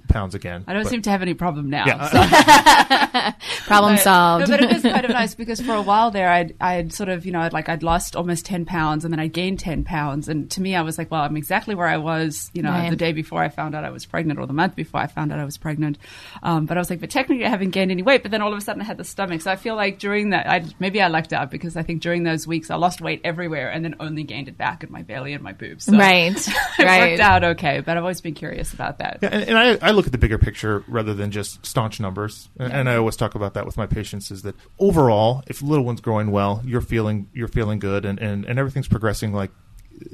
pounds 0.08 0.34
again. 0.34 0.64
I 0.66 0.72
don't 0.72 0.84
But- 0.84 0.90
seem 0.90 1.02
to 1.02 1.10
have 1.10 1.22
any 1.22 1.34
problem 1.34 1.68
now. 1.68 1.84
Yeah, 1.86 2.08
so- 2.08 3.30
Problem 3.66 3.94
But- 3.94 4.02
solved. 4.02 4.48
no, 4.48 4.56
but 4.56 4.64
it 4.64 4.72
is 4.72 4.82
kind 4.82 5.04
of 5.04 5.10
nice 5.20 5.34
because 5.34 5.60
for 5.60 5.74
a 5.74 5.82
while 5.82 6.10
there, 6.10 6.28
I'd, 6.30 6.54
I'd 6.60 6.92
sort 6.92 7.08
of, 7.08 7.26
you 7.26 7.32
know, 7.32 7.40
I'd 7.40 7.52
like 7.52 7.68
I'd 7.68 7.82
lost 7.82 8.16
almost 8.16 8.44
ten 8.46 8.64
pounds 8.64 9.04
and 9.04 9.12
then 9.12 9.20
I 9.20 9.26
gained 9.26 9.58
ten 9.60 9.84
pounds, 9.84 10.28
and 10.28 10.50
to 10.52 10.60
me, 10.60 10.74
I 10.74 10.82
was 10.82 10.98
like, 10.98 11.10
well, 11.10 11.22
I'm 11.22 11.36
exactly 11.36 11.74
where 11.74 11.86
I 11.88 11.96
was, 11.96 12.50
you 12.54 12.62
know, 12.62 12.70
Right. 12.70 12.90
the 12.90 12.96
day 12.96 13.12
before 13.12 13.42
I 13.42 13.48
found 13.48 13.74
out 13.74 13.84
I 13.84 13.90
was 13.90 14.06
pregnant 14.06 14.38
or 14.38 14.46
the 14.46 14.52
month 14.52 14.76
before 14.76 15.00
I 15.00 15.06
found 15.06 15.32
out 15.32 15.38
I 15.38 15.44
was 15.44 15.58
pregnant. 15.58 15.98
Um, 16.42 16.66
but 16.66 16.76
I 16.76 16.80
was 16.80 16.88
like, 16.90 17.00
but 17.00 17.10
technically, 17.10 17.44
I 17.44 17.48
haven't 17.48 17.70
gained 17.70 17.90
any 17.90 18.02
weight. 18.02 18.22
But 18.22 18.30
then 18.30 18.42
all 18.42 18.52
of 18.52 18.58
a 18.58 18.60
sudden, 18.60 18.82
I 18.82 18.84
had 18.84 18.96
the 18.96 19.04
stomach. 19.04 19.40
So 19.42 19.50
I 19.50 19.56
feel 19.56 19.74
like 19.76 19.98
during 19.98 20.30
that, 20.30 20.48
I 20.48 20.64
maybe 20.78 21.00
I 21.02 21.08
lucked 21.08 21.32
out 21.32 21.50
because 21.50 21.76
I 21.76 21.82
think 21.82 22.00
during 22.02 22.22
those 22.22 22.46
weeks, 22.46 22.70
I 22.70 22.76
lost 22.76 23.00
weight 23.00 23.20
everywhere 23.24 23.70
and 23.70 23.84
then 23.84 23.94
only 24.00 24.22
gained 24.22 24.48
it 24.48 24.56
back 24.58 24.82
in 24.84 24.90
my 24.92 24.99
belly 25.02 25.32
and 25.32 25.42
my 25.42 25.52
boobs. 25.52 25.84
So 25.84 25.96
Right, 25.96 26.36
it 26.78 26.82
right. 26.84 27.10
worked 27.10 27.20
out 27.20 27.44
okay. 27.44 27.80
But 27.80 27.96
I've 27.96 28.02
always 28.02 28.20
been 28.20 28.34
curious 28.34 28.72
about 28.72 28.98
that. 28.98 29.18
Yeah, 29.22 29.30
and, 29.32 29.48
and 29.50 29.58
I, 29.58 29.88
I 29.88 29.90
look 29.92 30.06
at 30.06 30.12
the 30.12 30.18
bigger 30.18 30.38
picture 30.38 30.84
rather 30.88 31.14
than 31.14 31.30
just 31.30 31.64
staunch 31.64 32.00
numbers. 32.00 32.48
And, 32.58 32.72
and 32.72 32.88
I 32.88 32.96
always 32.96 33.16
talk 33.16 33.34
about 33.34 33.54
that 33.54 33.66
with 33.66 33.76
my 33.76 33.86
patients 33.86 34.30
is 34.30 34.42
that 34.42 34.54
overall, 34.78 35.42
if 35.46 35.62
little 35.62 35.84
one's 35.84 36.00
growing 36.00 36.30
well, 36.30 36.62
you're 36.64 36.80
feeling 36.80 37.28
you're 37.32 37.48
feeling 37.48 37.78
good, 37.78 38.04
and, 38.04 38.18
and, 38.18 38.44
and 38.44 38.58
everything's 38.58 38.88
progressing 38.88 39.32
like 39.32 39.50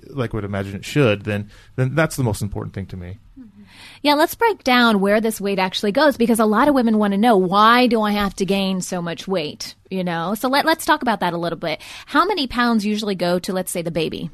like 0.08 0.32
would 0.32 0.44
imagine 0.44 0.74
it 0.74 0.84
should. 0.84 1.24
Then 1.24 1.50
then 1.76 1.94
that's 1.94 2.16
the 2.16 2.24
most 2.24 2.42
important 2.42 2.74
thing 2.74 2.86
to 2.86 2.96
me. 2.96 3.18
Mm-hmm. 3.38 3.62
Yeah, 4.02 4.14
let's 4.14 4.34
break 4.34 4.64
down 4.64 5.00
where 5.00 5.20
this 5.20 5.40
weight 5.40 5.58
actually 5.58 5.92
goes 5.92 6.16
because 6.16 6.38
a 6.38 6.46
lot 6.46 6.68
of 6.68 6.74
women 6.74 6.98
want 6.98 7.12
to 7.12 7.18
know 7.18 7.36
why 7.36 7.86
do 7.86 8.00
I 8.02 8.12
have 8.12 8.34
to 8.36 8.46
gain 8.46 8.80
so 8.80 9.02
much 9.02 9.26
weight? 9.26 9.74
You 9.90 10.04
know, 10.04 10.34
so 10.34 10.48
let, 10.48 10.64
let's 10.64 10.84
talk 10.84 11.02
about 11.02 11.20
that 11.20 11.32
a 11.32 11.38
little 11.38 11.58
bit. 11.58 11.80
How 12.06 12.24
many 12.24 12.46
pounds 12.46 12.84
usually 12.86 13.14
go 13.14 13.38
to, 13.40 13.52
let's 13.52 13.70
say, 13.70 13.82
the 13.82 13.90
baby? 13.90 14.30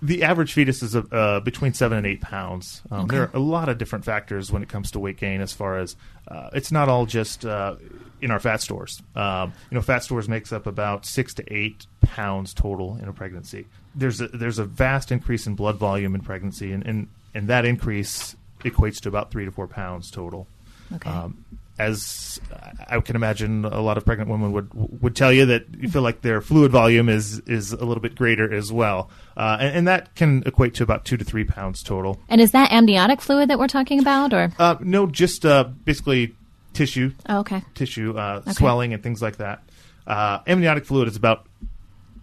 The 0.00 0.22
average 0.22 0.52
fetus 0.52 0.82
is 0.82 0.94
uh, 0.94 1.40
between 1.44 1.74
seven 1.74 1.98
and 1.98 2.06
eight 2.06 2.20
pounds. 2.20 2.82
Um, 2.90 3.00
Okay. 3.00 3.16
There 3.16 3.22
are 3.24 3.30
a 3.34 3.40
lot 3.40 3.68
of 3.68 3.78
different 3.78 4.04
factors 4.04 4.52
when 4.52 4.62
it 4.62 4.68
comes 4.68 4.90
to 4.92 4.98
weight 4.98 5.16
gain. 5.16 5.40
As 5.40 5.52
far 5.52 5.78
as 5.78 5.96
uh, 6.28 6.50
it's 6.52 6.70
not 6.70 6.88
all 6.88 7.06
just 7.06 7.44
uh, 7.44 7.76
in 8.20 8.30
our 8.30 8.38
fat 8.40 8.60
stores. 8.60 9.02
Um, 9.16 9.52
you 9.70 9.74
know, 9.74 9.82
fat 9.82 10.04
stores 10.04 10.28
makes 10.28 10.52
up 10.52 10.66
about 10.66 11.04
six 11.06 11.34
to 11.34 11.52
eight 11.52 11.86
pounds 12.02 12.54
total 12.54 12.96
in 13.02 13.08
a 13.08 13.12
pregnancy. 13.12 13.66
There's 13.94 14.20
a, 14.20 14.28
there's 14.28 14.58
a 14.58 14.64
vast 14.64 15.10
increase 15.10 15.46
in 15.46 15.54
blood 15.54 15.76
volume 15.78 16.14
in 16.14 16.20
pregnancy, 16.20 16.72
and, 16.72 16.86
and 16.86 17.08
and 17.34 17.48
that 17.48 17.64
increase 17.64 18.36
equates 18.60 19.00
to 19.00 19.08
about 19.08 19.30
three 19.30 19.44
to 19.44 19.50
four 19.50 19.66
pounds 19.66 20.10
total. 20.10 20.46
Okay. 20.94 21.10
Um, 21.10 21.44
as 21.78 22.40
I 22.88 23.00
can 23.00 23.16
imagine, 23.16 23.64
a 23.64 23.80
lot 23.80 23.96
of 23.96 24.04
pregnant 24.04 24.30
women 24.30 24.52
would 24.52 24.68
would 25.02 25.14
tell 25.16 25.32
you 25.32 25.46
that 25.46 25.64
you 25.78 25.88
feel 25.88 26.02
like 26.02 26.22
their 26.22 26.40
fluid 26.40 26.72
volume 26.72 27.08
is 27.08 27.40
is 27.40 27.72
a 27.72 27.84
little 27.84 28.00
bit 28.00 28.14
greater 28.14 28.52
as 28.52 28.72
well, 28.72 29.10
uh, 29.36 29.56
and, 29.60 29.76
and 29.78 29.88
that 29.88 30.14
can 30.14 30.42
equate 30.46 30.74
to 30.74 30.82
about 30.82 31.04
two 31.04 31.16
to 31.16 31.24
three 31.24 31.44
pounds 31.44 31.82
total. 31.82 32.20
And 32.28 32.40
is 32.40 32.50
that 32.52 32.72
amniotic 32.72 33.20
fluid 33.20 33.48
that 33.50 33.58
we're 33.58 33.68
talking 33.68 34.00
about, 34.00 34.32
or? 34.32 34.52
Uh, 34.58 34.76
no, 34.80 35.06
just 35.06 35.44
uh, 35.46 35.64
basically 35.84 36.34
tissue, 36.74 37.12
Oh, 37.28 37.38
okay. 37.40 37.62
tissue 37.74 38.16
uh, 38.16 38.40
Okay. 38.42 38.52
swelling 38.52 38.94
and 38.94 39.02
things 39.02 39.20
like 39.22 39.36
that. 39.38 39.62
Uh, 40.06 40.40
amniotic 40.46 40.84
fluid 40.84 41.08
is 41.08 41.16
about 41.16 41.46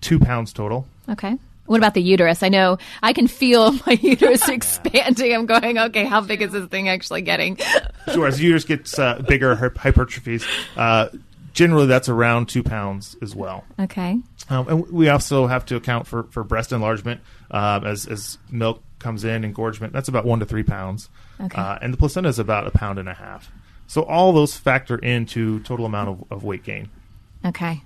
two 0.01 0.19
pounds 0.19 0.53
total. 0.53 0.87
Okay. 1.09 1.37
What 1.65 1.77
about 1.77 1.93
the 1.93 2.01
uterus? 2.01 2.43
I 2.43 2.49
know 2.49 2.77
I 3.01 3.13
can 3.13 3.27
feel 3.27 3.71
my 3.87 3.97
uterus 4.01 4.47
expanding. 4.49 5.33
I'm 5.33 5.45
going, 5.45 5.77
okay, 5.77 6.05
how 6.05 6.21
big 6.21 6.41
is 6.41 6.51
this 6.51 6.67
thing 6.67 6.89
actually 6.89 7.21
getting? 7.21 7.57
Sure, 8.13 8.27
as 8.27 8.37
the 8.37 8.43
uterus 8.43 8.65
gets 8.65 8.99
uh, 8.99 9.19
bigger, 9.27 9.55
hypertrophies. 9.55 10.45
Uh, 10.77 11.09
generally, 11.53 11.87
that's 11.87 12.07
around 12.07 12.47
two 12.47 12.61
pounds 12.61 13.15
as 13.19 13.35
well. 13.35 13.63
Okay. 13.79 14.19
Um, 14.47 14.67
and 14.67 14.91
we 14.91 15.09
also 15.09 15.47
have 15.47 15.65
to 15.65 15.75
account 15.75 16.05
for, 16.05 16.23
for 16.25 16.43
breast 16.43 16.71
enlargement 16.71 17.21
um, 17.49 17.83
as, 17.83 18.05
as 18.05 18.37
milk 18.51 18.83
comes 18.99 19.23
in, 19.23 19.43
engorgement. 19.43 19.91
That's 19.91 20.07
about 20.07 20.23
one 20.23 20.39
to 20.39 20.45
three 20.45 20.61
pounds. 20.61 21.09
Okay. 21.41 21.59
Uh, 21.59 21.79
and 21.81 21.91
the 21.91 21.97
placenta 21.97 22.29
is 22.29 22.37
about 22.37 22.67
a 22.67 22.71
pound 22.71 22.99
and 22.99 23.09
a 23.09 23.15
half. 23.15 23.51
So 23.87 24.03
all 24.03 24.31
those 24.31 24.55
factor 24.55 24.97
into 24.97 25.61
total 25.61 25.87
amount 25.87 26.09
of, 26.09 26.31
of 26.31 26.43
weight 26.43 26.63
gain. 26.63 26.89
Okay. 27.43 27.81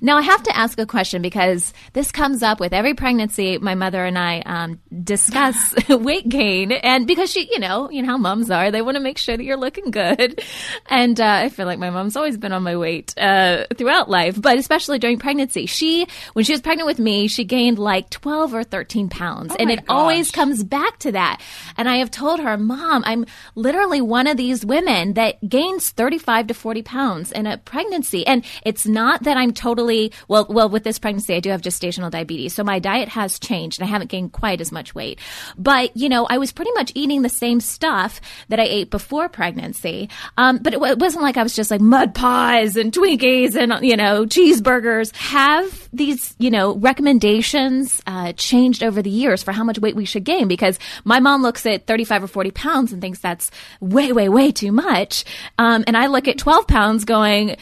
Now 0.00 0.18
I 0.18 0.22
have 0.22 0.42
to 0.44 0.56
ask 0.56 0.78
a 0.78 0.86
question 0.86 1.22
because 1.22 1.72
this 1.92 2.12
comes 2.12 2.42
up 2.42 2.60
with 2.60 2.72
every 2.72 2.94
pregnancy. 2.94 3.58
My 3.58 3.74
mother 3.74 4.04
and 4.04 4.18
I 4.18 4.40
um, 4.40 4.80
discuss 5.04 5.74
weight 5.88 6.28
gain, 6.28 6.72
and 6.72 7.06
because 7.06 7.30
she, 7.30 7.48
you 7.50 7.58
know, 7.58 7.90
you 7.90 8.02
know 8.02 8.08
how 8.08 8.18
moms 8.18 8.50
are, 8.50 8.70
they 8.70 8.82
want 8.82 8.96
to 8.96 9.02
make 9.02 9.18
sure 9.18 9.36
that 9.36 9.44
you're 9.44 9.56
looking 9.56 9.90
good. 9.90 10.42
And 10.88 11.20
uh, 11.20 11.40
I 11.44 11.48
feel 11.48 11.66
like 11.66 11.78
my 11.78 11.90
mom's 11.90 12.16
always 12.16 12.36
been 12.36 12.52
on 12.52 12.62
my 12.62 12.76
weight 12.76 13.14
uh, 13.18 13.64
throughout 13.76 14.08
life, 14.08 14.40
but 14.40 14.58
especially 14.58 14.98
during 14.98 15.18
pregnancy. 15.18 15.66
She, 15.66 16.06
when 16.32 16.44
she 16.44 16.52
was 16.52 16.60
pregnant 16.60 16.86
with 16.86 16.98
me, 16.98 17.28
she 17.28 17.44
gained 17.44 17.78
like 17.78 18.10
twelve 18.10 18.54
or 18.54 18.64
thirteen 18.64 19.08
pounds, 19.08 19.54
and 19.58 19.68
my 19.68 19.74
it 19.74 19.84
always 19.88 20.30
comes 20.30 20.64
back 20.64 20.98
to 21.00 21.12
that. 21.12 21.40
And 21.76 21.88
I 21.88 21.96
have 21.96 22.10
told 22.10 22.40
her, 22.40 22.56
Mom, 22.56 23.02
I'm 23.06 23.26
literally 23.54 24.00
one 24.00 24.26
of 24.26 24.36
these 24.36 24.64
women 24.64 25.14
that 25.14 25.46
gains 25.48 25.90
35 25.90 26.48
to 26.48 26.54
40 26.54 26.82
pounds 26.82 27.32
in 27.32 27.46
a 27.46 27.58
pregnancy. 27.58 28.26
And 28.26 28.44
it's 28.64 28.86
not 28.86 29.24
that 29.24 29.36
I'm 29.36 29.52
totally, 29.58 30.12
well, 30.28 30.46
well, 30.48 30.68
with 30.68 30.84
this 30.84 30.98
pregnancy, 30.98 31.34
I 31.34 31.40
do 31.40 31.50
have 31.50 31.60
gestational 31.60 32.10
diabetes. 32.10 32.54
So 32.54 32.62
my 32.62 32.78
diet 32.78 33.08
has 33.08 33.38
changed 33.38 33.80
and 33.80 33.88
I 33.88 33.90
haven't 33.90 34.10
gained 34.10 34.32
quite 34.32 34.60
as 34.60 34.70
much 34.70 34.94
weight. 34.94 35.18
But, 35.58 35.96
you 35.96 36.08
know, 36.08 36.26
I 36.30 36.38
was 36.38 36.52
pretty 36.52 36.70
much 36.72 36.92
eating 36.94 37.22
the 37.22 37.28
same 37.28 37.60
stuff 37.60 38.20
that 38.48 38.60
I 38.60 38.64
ate 38.64 38.90
before 38.90 39.28
pregnancy. 39.28 40.08
Um, 40.36 40.58
but 40.58 40.74
it, 40.74 40.80
it 40.80 40.98
wasn't 40.98 41.24
like 41.24 41.36
I 41.36 41.42
was 41.42 41.56
just 41.56 41.70
like 41.70 41.80
mud 41.80 42.14
pies 42.14 42.76
and 42.76 42.92
Twinkies 42.92 43.56
and, 43.56 43.84
you 43.84 43.96
know, 43.96 44.24
cheeseburgers. 44.24 45.14
Have 45.16 45.88
these, 45.92 46.36
you 46.38 46.50
know, 46.50 46.76
recommendations 46.76 48.00
uh, 48.06 48.32
changed 48.34 48.84
over 48.84 49.02
the 49.02 49.10
years 49.10 49.42
for 49.42 49.50
how 49.50 49.64
much 49.64 49.80
weight 49.80 49.96
we 49.96 50.04
should 50.04 50.24
gain? 50.24 50.46
Because 50.46 50.78
my 51.04 51.18
mom 51.18 51.42
looks 51.42 51.66
at 51.66 51.86
35 51.86 52.24
or 52.24 52.28
40 52.28 52.50
pounds 52.52 52.92
and 52.92 53.02
thinks 53.02 53.18
that's 53.18 53.50
way, 53.80 54.12
way, 54.12 54.28
way 54.28 54.52
too 54.52 54.70
much. 54.70 55.24
Um, 55.58 55.82
and 55.88 55.96
I 55.96 56.06
look 56.06 56.28
at 56.28 56.38
12 56.38 56.68
pounds 56.68 57.04
going, 57.04 57.56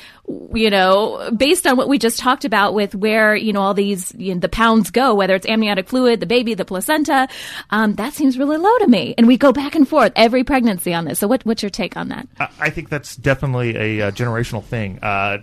you 0.55 0.71
know, 0.71 1.31
based 1.37 1.67
on 1.67 1.77
what 1.77 1.89
we 1.89 1.99
just 1.99 2.19
talked 2.19 2.45
about 2.45 2.75
with 2.75 2.95
where, 2.95 3.37
you 3.37 3.53
know, 3.53 3.61
all 3.61 3.75
these, 3.75 4.15
you 4.17 4.35
know, 4.35 4.41
the 4.41 4.49
pounds 4.49 4.91
go, 4.91 5.15
whether 5.15 5.35
it's 5.35 5.47
amniotic 5.47 5.89
fluid, 5.89 6.21
the 6.21 6.27
baby, 6.27 6.55
the 6.55 6.65
placenta, 6.65 7.29
um, 7.71 7.95
that 7.95 8.13
seems 8.13 8.39
really 8.39 8.57
low 8.57 8.77
to 8.79 8.87
me. 8.89 9.15
And 9.17 9.27
we 9.27 9.37
go 9.37 9.53
back 9.53 9.75
and 9.75 9.89
forth 9.89 10.13
every 10.17 10.45
pregnancy 10.45 10.93
on 10.93 11.05
this. 11.05 11.19
So 11.19 11.29
what, 11.29 11.45
what's 11.45 11.63
your 11.63 11.71
take 11.71 11.97
on 11.97 12.09
that? 12.09 12.27
I, 12.59 12.71
think 12.71 12.89
that's 12.89 13.17
definitely 13.17 13.77
a, 13.77 14.09
uh 14.09 14.11
generational 14.11 14.65
thing. 14.65 14.99
Uh, 15.01 15.39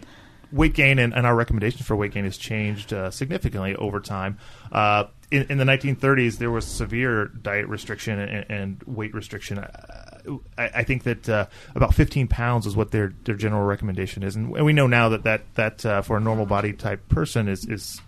weight 0.51 0.73
gain 0.73 0.99
and, 0.99 1.13
and 1.13 1.25
our 1.25 1.35
recommendations 1.35 1.85
for 1.85 1.95
weight 1.95 2.11
gain 2.11 2.25
has 2.25 2.37
changed 2.37 2.93
uh, 2.93 3.09
significantly 3.09 3.75
over 3.75 3.99
time. 3.99 4.37
Uh, 4.71 5.05
in, 5.31 5.43
in 5.49 5.57
the 5.57 5.63
1930s, 5.63 6.37
there 6.37 6.51
was 6.51 6.65
severe 6.65 7.25
diet 7.25 7.67
restriction 7.67 8.19
and, 8.19 8.45
and 8.49 8.83
weight 8.85 9.13
restriction. 9.13 9.57
Uh, 9.57 10.12
I, 10.57 10.69
I 10.75 10.83
think 10.83 11.03
that 11.03 11.27
uh, 11.29 11.45
about 11.75 11.93
15 11.93 12.27
pounds 12.27 12.65
is 12.65 12.75
what 12.75 12.91
their, 12.91 13.13
their 13.25 13.36
general 13.36 13.63
recommendation 13.63 14.23
is, 14.23 14.36
and 14.36 14.51
we 14.51 14.73
know 14.73 14.88
now 14.88 15.09
that 15.09 15.23
that, 15.23 15.41
that 15.55 15.86
uh, 15.86 16.01
for 16.01 16.17
a 16.17 16.19
normal 16.19 16.45
body 16.45 16.73
type 16.73 17.07
person 17.09 17.47
is 17.47 17.65
is 17.65 18.01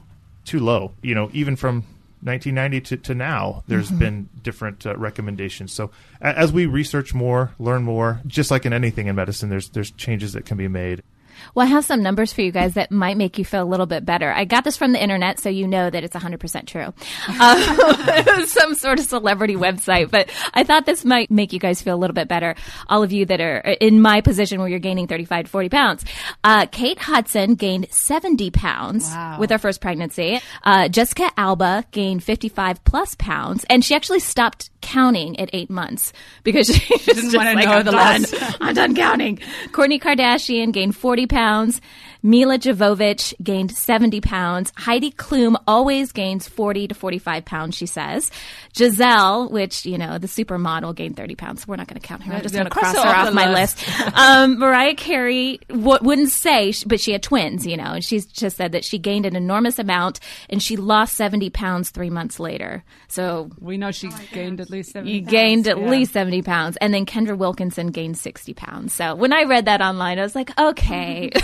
too 0.45 0.60
low. 0.60 0.91
You 1.01 1.15
know, 1.15 1.30
even 1.34 1.56
from 1.56 1.84
1990 2.21 2.82
to, 2.82 2.97
to 2.97 3.15
now, 3.15 3.63
there's 3.67 3.91
Mhm. 3.91 3.99
been 3.99 4.30
different 4.41 4.86
uh, 4.86 4.95
recommendations. 4.97 5.73
So 5.73 5.91
as 6.21 6.51
we 6.51 6.65
research 6.65 7.13
more, 7.13 7.51
learn 7.60 7.84
more, 7.84 8.21
just 8.25 8.49
like 8.51 8.65
in 8.65 8.73
anything 8.73 9.08
in 9.08 9.15
medicine, 9.15 9.49
there's 9.49 9.69
there's 9.69 9.91
changes 9.91 10.34
that 10.34 10.45
can 10.45 10.58
be 10.58 10.67
made. 10.67 11.04
Well, 11.53 11.65
I 11.65 11.69
have 11.69 11.86
some 11.86 12.01
numbers 12.03 12.34
for 12.34 12.41
you 12.41 12.51
guys 12.51 12.73
that 12.73 12.91
might 12.91 13.17
make 13.17 13.38
you 13.38 13.45
feel 13.45 13.63
a 13.63 13.65
little 13.65 13.86
bit 13.86 14.05
better. 14.05 14.31
I 14.31 14.45
got 14.45 14.63
this 14.63 14.77
from 14.77 14.91
the 14.91 15.01
internet, 15.01 15.39
so 15.39 15.49
you 15.49 15.67
know 15.67 15.89
that 15.89 16.03
it's 16.03 16.15
100% 16.15 16.65
true. 16.67 16.93
Um, 17.39 18.45
some 18.47 18.75
sort 18.75 18.99
of 18.99 19.05
celebrity 19.05 19.55
website, 19.55 20.10
but 20.12 20.29
I 20.53 20.63
thought 20.63 20.86
this 20.86 21.05
might 21.05 21.29
make 21.31 21.53
you 21.53 21.60
guys 21.60 21.81
feel 21.81 21.95
a 21.95 21.97
little 21.97 22.13
bit 22.13 22.27
better. 22.27 22.55
All 22.88 23.03
of 23.03 23.12
you 23.12 23.25
that 23.25 23.39
are 23.41 23.58
in 23.60 24.01
my 24.01 24.21
position 24.21 24.60
where 24.60 24.69
you're 24.69 24.79
gaining 24.79 25.08
35 25.08 25.45
to 25.45 25.51
40 25.51 25.69
pounds. 25.69 26.05
Uh, 26.43 26.65
Kate 26.65 26.99
Hudson 26.99 27.55
gained 27.55 27.88
70 27.91 28.51
pounds 28.51 29.05
Wow. 29.10 29.38
with 29.39 29.49
her 29.49 29.58
first 29.58 29.81
pregnancy. 29.81 30.39
Uh, 30.63 30.88
Jessica 30.89 31.31
Alba 31.38 31.86
gained 31.91 32.23
55 32.23 32.84
plus 32.84 33.15
pounds, 33.15 33.65
and 33.69 33.84
she 33.84 33.95
actually 33.95 34.19
stopped 34.19 34.69
counting 34.81 35.39
at 35.39 35.49
eight 35.53 35.69
months 35.69 36.13
because 36.43 36.67
she, 36.75 36.93
was 36.93 37.05
didn't 37.05 37.23
just 37.23 37.36
wanna 37.38 37.53
like, 37.53 37.65
know 37.65 37.71
"I'm 37.71 37.86
the 37.86 37.91
last." 37.91 38.36
I'm 38.62 38.75
done 38.75 38.95
counting. 38.95 39.38
Kourtney 39.71 39.99
Kardashian 40.01 40.71
gained 40.71 40.95
40 40.95 41.25
pounds 41.27 41.35
pounds. 41.36 41.82
Milla 42.25 42.57
Jovovich 42.57 43.35
gained 43.43 43.71
70 43.71 44.19
pounds. 44.19 44.73
Heidi 44.75 45.11
Klum 45.11 45.55
always 45.67 46.11
gains 46.11 46.47
40 46.47 46.88
to 46.88 46.95
45 46.95 47.45
pounds, 47.45 47.75
she 47.75 47.85
says. 47.85 48.31
Gisele, 48.73 49.49
which, 49.49 49.85
you 49.85 49.99
know, 49.99 50.17
the 50.17 50.25
supermodel 50.25 50.95
gained 50.95 51.17
30 51.17 51.35
pounds. 51.35 51.67
We're 51.67 51.75
not 51.75 51.88
going 51.88 52.01
to 52.01 52.07
count 52.07 52.23
her. 52.23 52.33
I'm 52.33 52.41
just 52.41 52.55
going 52.55 52.65
to 52.65 52.71
cross 52.71 52.95
her 52.95 52.99
off 52.99 53.27
off 53.27 53.33
my 53.35 53.53
list. 53.53 53.88
list. 53.88 54.17
um, 54.17 54.57
Mariah 54.57 54.95
Carey 54.95 55.59
w- 55.67 55.99
wouldn't 56.01 56.31
say, 56.31 56.73
but 56.88 56.99
she 56.99 57.11
had 57.11 57.21
twins, 57.21 57.67
you 57.67 57.77
know, 57.77 57.93
and 57.93 58.03
she's 58.03 58.25
just 58.25 58.57
said 58.57 58.71
that 58.71 58.83
she 58.83 58.97
gained 58.97 59.27
an 59.27 59.35
enormous 59.35 59.77
amount 59.77 60.19
and 60.49 60.63
she 60.63 60.77
lost 60.77 61.13
70 61.13 61.51
pounds 61.51 61.91
three 61.91 62.09
months 62.09 62.39
later. 62.39 62.83
So 63.07 63.51
we 63.59 63.77
know 63.77 63.91
she 63.91 64.09
gained 64.31 64.59
at 64.61 64.71
least 64.71 64.93
70 64.93 65.11
you 65.11 65.21
pounds, 65.21 65.31
gained 65.31 65.67
at 65.67 65.77
yeah. 65.77 65.89
least 65.89 66.13
70 66.13 66.41
pounds. 66.41 66.75
And 66.77 66.91
then 66.91 67.05
Kendra 67.05 67.38
Wilkinson 67.38 67.91
gained 67.91 68.17
60 68.17 68.55
pounds. 68.55 68.95
So 68.95 69.13
when 69.13 69.31
I 69.31 69.43
read 69.43 69.65
that 69.65 69.81
online, 69.81 70.17
I 70.17 70.23
was 70.23 70.33
like, 70.33 70.59
okay. 70.59 71.31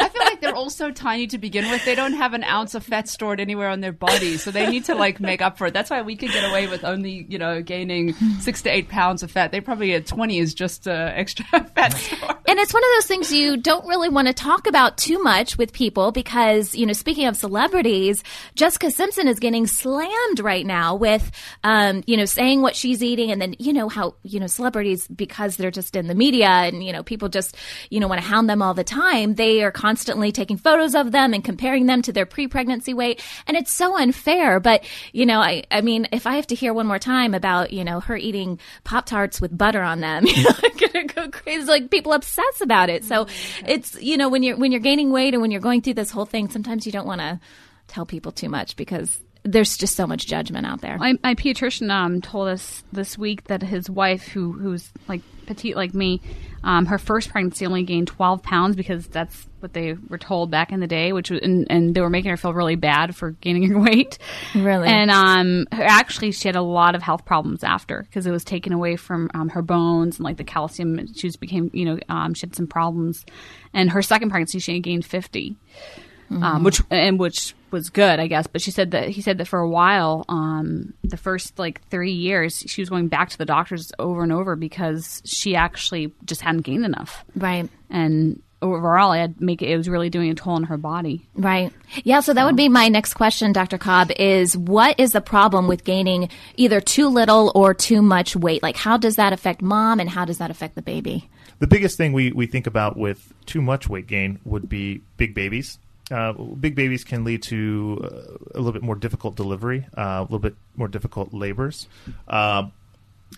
I 0.00 0.08
feel 0.08 0.29
like 0.40 0.52
they're 0.52 0.58
all 0.58 0.70
so 0.70 0.90
tiny 0.90 1.26
to 1.28 1.38
begin 1.38 1.70
with. 1.70 1.84
They 1.84 1.94
don't 1.94 2.14
have 2.14 2.34
an 2.34 2.44
ounce 2.44 2.74
of 2.74 2.84
fat 2.84 3.08
stored 3.08 3.40
anywhere 3.40 3.68
on 3.68 3.80
their 3.80 3.92
body, 3.92 4.36
so 4.36 4.50
they 4.50 4.68
need 4.70 4.84
to 4.86 4.94
like 4.94 5.20
make 5.20 5.42
up 5.42 5.58
for 5.58 5.66
it. 5.66 5.74
That's 5.74 5.90
why 5.90 6.02
we 6.02 6.16
could 6.16 6.30
get 6.30 6.48
away 6.48 6.66
with 6.66 6.84
only 6.84 7.26
you 7.28 7.38
know 7.38 7.62
gaining 7.62 8.14
six 8.40 8.62
to 8.62 8.70
eight 8.70 8.88
pounds 8.88 9.22
of 9.22 9.30
fat. 9.30 9.52
They 9.52 9.60
probably 9.60 9.94
at 9.94 10.06
twenty 10.06 10.38
is 10.38 10.54
just 10.54 10.88
uh, 10.88 10.90
extra 11.14 11.44
fat 11.74 11.90
stored. 11.90 12.36
And 12.50 12.58
it's 12.58 12.74
one 12.74 12.82
of 12.82 12.88
those 12.96 13.06
things 13.06 13.32
you 13.32 13.56
don't 13.56 13.86
really 13.86 14.08
want 14.08 14.26
to 14.26 14.34
talk 14.34 14.66
about 14.66 14.98
too 14.98 15.22
much 15.22 15.56
with 15.56 15.72
people 15.72 16.10
because, 16.10 16.74
you 16.74 16.84
know, 16.84 16.92
speaking 16.92 17.26
of 17.26 17.36
celebrities, 17.36 18.24
Jessica 18.56 18.90
Simpson 18.90 19.28
is 19.28 19.38
getting 19.38 19.68
slammed 19.68 20.40
right 20.40 20.66
now 20.66 20.96
with, 20.96 21.30
um, 21.62 22.02
you 22.08 22.16
know, 22.16 22.24
saying 22.24 22.60
what 22.60 22.74
she's 22.74 23.04
eating. 23.04 23.30
And 23.30 23.40
then, 23.40 23.54
you 23.60 23.72
know, 23.72 23.88
how, 23.88 24.16
you 24.24 24.40
know, 24.40 24.48
celebrities, 24.48 25.06
because 25.06 25.58
they're 25.58 25.70
just 25.70 25.94
in 25.94 26.08
the 26.08 26.14
media 26.16 26.48
and, 26.48 26.82
you 26.82 26.92
know, 26.92 27.04
people 27.04 27.28
just, 27.28 27.56
you 27.88 28.00
know, 28.00 28.08
want 28.08 28.20
to 28.20 28.26
hound 28.26 28.50
them 28.50 28.62
all 28.62 28.74
the 28.74 28.82
time, 28.82 29.36
they 29.36 29.62
are 29.62 29.70
constantly 29.70 30.29
taking 30.32 30.56
photos 30.56 30.94
of 30.94 31.12
them 31.12 31.34
and 31.34 31.44
comparing 31.44 31.86
them 31.86 32.02
to 32.02 32.12
their 32.12 32.26
pre 32.26 32.48
pregnancy 32.48 32.94
weight. 32.94 33.22
And 33.46 33.56
it's 33.56 33.72
so 33.72 33.96
unfair. 33.96 34.60
But, 34.60 34.84
you 35.12 35.26
know, 35.26 35.40
I, 35.40 35.64
I 35.70 35.80
mean, 35.80 36.08
if 36.12 36.26
I 36.26 36.36
have 36.36 36.46
to 36.48 36.54
hear 36.54 36.72
one 36.72 36.86
more 36.86 36.98
time 36.98 37.34
about, 37.34 37.72
you 37.72 37.84
know, 37.84 38.00
her 38.00 38.16
eating 38.16 38.58
Pop 38.84 39.06
Tarts 39.06 39.40
with 39.40 39.56
butter 39.56 39.82
on 39.82 40.00
them, 40.00 40.26
you 40.26 40.42
know, 40.42 40.50
I'm 40.50 40.76
going 40.76 41.08
to 41.08 41.14
go 41.14 41.28
crazy. 41.28 41.66
Like 41.66 41.90
people 41.90 42.12
obsess 42.12 42.60
about 42.60 42.90
it. 42.90 43.04
So 43.04 43.24
mm-hmm. 43.24 43.66
it's, 43.66 44.00
you 44.00 44.16
know, 44.16 44.28
when 44.28 44.42
you're, 44.42 44.56
when 44.56 44.72
you're 44.72 44.80
gaining 44.80 45.10
weight 45.10 45.34
and 45.34 45.40
when 45.42 45.50
you're 45.50 45.60
going 45.60 45.82
through 45.82 45.94
this 45.94 46.10
whole 46.10 46.26
thing, 46.26 46.48
sometimes 46.48 46.86
you 46.86 46.92
don't 46.92 47.06
want 47.06 47.20
to 47.20 47.40
tell 47.88 48.06
people 48.06 48.32
too 48.32 48.48
much 48.48 48.76
because 48.76 49.20
there's 49.42 49.76
just 49.76 49.96
so 49.96 50.06
much 50.06 50.26
judgment 50.26 50.66
out 50.66 50.80
there. 50.80 50.98
My, 50.98 51.14
my 51.22 51.34
pediatrician 51.34 51.90
um, 51.90 52.20
told 52.20 52.48
us 52.48 52.82
this 52.92 53.16
week 53.16 53.44
that 53.44 53.62
his 53.62 53.88
wife, 53.88 54.28
who 54.28 54.52
who's 54.52 54.90
like 55.08 55.22
petite 55.46 55.76
like 55.76 55.94
me, 55.94 56.20
um, 56.62 56.86
her 56.86 56.98
first 56.98 57.30
pregnancy 57.30 57.66
only 57.66 57.82
gained 57.82 58.06
12 58.06 58.42
pounds 58.42 58.76
because 58.76 59.06
that's 59.06 59.46
what 59.60 59.72
they 59.72 59.94
were 60.08 60.18
told 60.18 60.50
back 60.50 60.72
in 60.72 60.80
the 60.80 60.86
day, 60.86 61.12
which 61.12 61.30
was, 61.30 61.40
and, 61.42 61.66
and 61.70 61.94
they 61.94 62.00
were 62.00 62.08
making 62.10 62.30
her 62.30 62.36
feel 62.36 62.54
really 62.54 62.76
bad 62.76 63.16
for 63.16 63.30
gaining 63.32 63.68
her 63.70 63.78
weight. 63.80 64.18
Really? 64.54 64.88
And 64.88 65.10
um, 65.10 65.66
her- 65.72 65.82
actually, 65.84 66.32
she 66.32 66.46
had 66.48 66.56
a 66.56 66.62
lot 66.62 66.94
of 66.94 67.02
health 67.02 67.24
problems 67.24 67.64
after 67.64 68.02
because 68.02 68.26
it 68.26 68.30
was 68.30 68.44
taken 68.44 68.72
away 68.72 68.96
from 68.96 69.30
um, 69.34 69.48
her 69.50 69.62
bones 69.62 70.18
and 70.18 70.24
like 70.24 70.36
the 70.36 70.44
calcium. 70.44 70.98
She 71.14 71.28
just 71.28 71.40
became, 71.40 71.70
you 71.72 71.84
know, 71.86 71.98
um, 72.08 72.34
she 72.34 72.46
had 72.46 72.54
some 72.54 72.66
problems. 72.66 73.24
And 73.74 73.90
her 73.90 74.02
second 74.02 74.30
pregnancy, 74.30 74.58
she 74.60 74.78
gained 74.80 75.04
50 75.06 75.56
um, 76.30 76.40
Mhm. 76.42 76.64
which 76.64 76.80
and 76.90 77.18
which 77.18 77.54
was 77.72 77.90
good, 77.90 78.20
I 78.20 78.26
guess. 78.26 78.46
But 78.46 78.60
she 78.62 78.70
said 78.70 78.92
that 78.92 79.08
he 79.08 79.22
said 79.22 79.38
that 79.38 79.46
for 79.48 79.58
a 79.58 79.68
while, 79.68 80.24
um, 80.28 80.94
the 81.04 81.16
first 81.16 81.58
like 81.58 81.86
three 81.88 82.12
years, 82.12 82.64
she 82.66 82.80
was 82.80 82.88
going 82.88 83.08
back 83.08 83.30
to 83.30 83.38
the 83.38 83.44
doctors 83.44 83.92
over 83.98 84.22
and 84.22 84.32
over 84.32 84.56
because 84.56 85.22
she 85.24 85.56
actually 85.56 86.12
just 86.24 86.40
hadn't 86.40 86.62
gained 86.62 86.84
enough, 86.84 87.24
right? 87.34 87.68
And 87.88 88.42
overall, 88.62 89.12
it 89.12 89.40
make 89.40 89.62
it, 89.62 89.70
it 89.70 89.76
was 89.76 89.88
really 89.88 90.10
doing 90.10 90.30
a 90.30 90.34
toll 90.34 90.54
on 90.54 90.64
her 90.64 90.76
body, 90.76 91.26
Right. 91.34 91.72
Yeah. 92.04 92.20
So 92.20 92.34
that 92.34 92.44
would 92.44 92.56
be 92.56 92.68
my 92.68 92.88
next 92.88 93.14
question, 93.14 93.52
Dr. 93.52 93.78
Cobb, 93.78 94.10
is 94.16 94.56
what 94.56 94.98
is 95.00 95.12
the 95.12 95.20
problem 95.20 95.66
with 95.66 95.84
gaining 95.84 96.28
either 96.56 96.80
too 96.80 97.08
little 97.08 97.52
or 97.54 97.74
too 97.74 98.02
much 98.02 98.36
weight? 98.36 98.62
Like, 98.62 98.76
how 98.76 98.96
does 98.96 99.16
that 99.16 99.32
affect 99.32 99.62
mom 99.62 100.00
and 100.00 100.08
how 100.08 100.24
does 100.24 100.38
that 100.38 100.50
affect 100.50 100.74
the 100.74 100.82
baby? 100.82 101.28
The 101.58 101.66
biggest 101.66 101.96
thing 101.96 102.12
we, 102.12 102.32
we 102.32 102.46
think 102.46 102.66
about 102.66 102.96
with 102.96 103.32
too 103.46 103.60
much 103.60 103.88
weight 103.88 104.06
gain 104.06 104.38
would 104.44 104.68
be 104.68 105.02
big 105.16 105.34
babies. 105.34 105.78
Uh, 106.10 106.32
big 106.32 106.74
babies 106.74 107.04
can 107.04 107.24
lead 107.24 107.42
to 107.42 108.00
uh, 108.02 108.08
a 108.54 108.58
little 108.58 108.72
bit 108.72 108.82
more 108.82 108.96
difficult 108.96 109.36
delivery, 109.36 109.86
uh, 109.96 110.18
a 110.18 110.22
little 110.22 110.38
bit 110.38 110.54
more 110.76 110.88
difficult 110.88 111.32
labors. 111.32 111.88
Uh, 112.26 112.68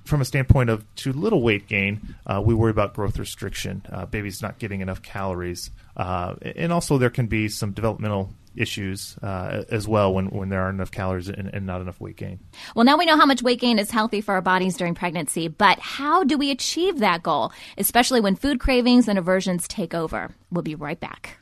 from 0.04 0.22
a 0.22 0.24
standpoint 0.24 0.70
of 0.70 0.84
too 0.94 1.12
little 1.12 1.42
weight 1.42 1.68
gain, 1.68 2.14
we 2.42 2.54
worry 2.54 2.70
about 2.70 2.94
growth 2.94 3.18
restriction, 3.18 3.82
babies 4.10 4.40
not 4.40 4.58
getting 4.58 4.80
enough 4.80 5.02
calories, 5.02 5.70
and 5.96 6.72
also 6.72 6.96
there 6.96 7.10
can 7.10 7.26
be 7.26 7.46
some 7.46 7.72
developmental 7.72 8.30
issues 8.56 9.16
uh, 9.22 9.64
as 9.70 9.86
well 9.86 10.12
when, 10.14 10.26
when 10.26 10.48
there 10.48 10.62
aren't 10.62 10.76
enough 10.76 10.90
calories 10.90 11.28
and, 11.28 11.48
and 11.52 11.66
not 11.66 11.80
enough 11.80 12.00
weight 12.00 12.16
gain. 12.16 12.38
Well, 12.74 12.84
now 12.84 12.96
we 12.96 13.04
know 13.04 13.16
how 13.16 13.26
much 13.26 13.42
weight 13.42 13.60
gain 13.60 13.78
is 13.78 13.90
healthy 13.90 14.22
for 14.22 14.32
our 14.34 14.40
bodies 14.40 14.76
during 14.76 14.94
pregnancy, 14.94 15.48
but 15.48 15.78
how 15.78 16.24
do 16.24 16.38
we 16.38 16.50
achieve 16.50 17.00
that 17.00 17.22
goal, 17.22 17.52
especially 17.76 18.20
when 18.20 18.34
food 18.34 18.60
cravings 18.60 19.08
and 19.08 19.18
aversions 19.18 19.68
take 19.68 19.94
over? 19.94 20.34
We'll 20.50 20.62
be 20.62 20.74
right 20.74 20.98
back. 20.98 21.41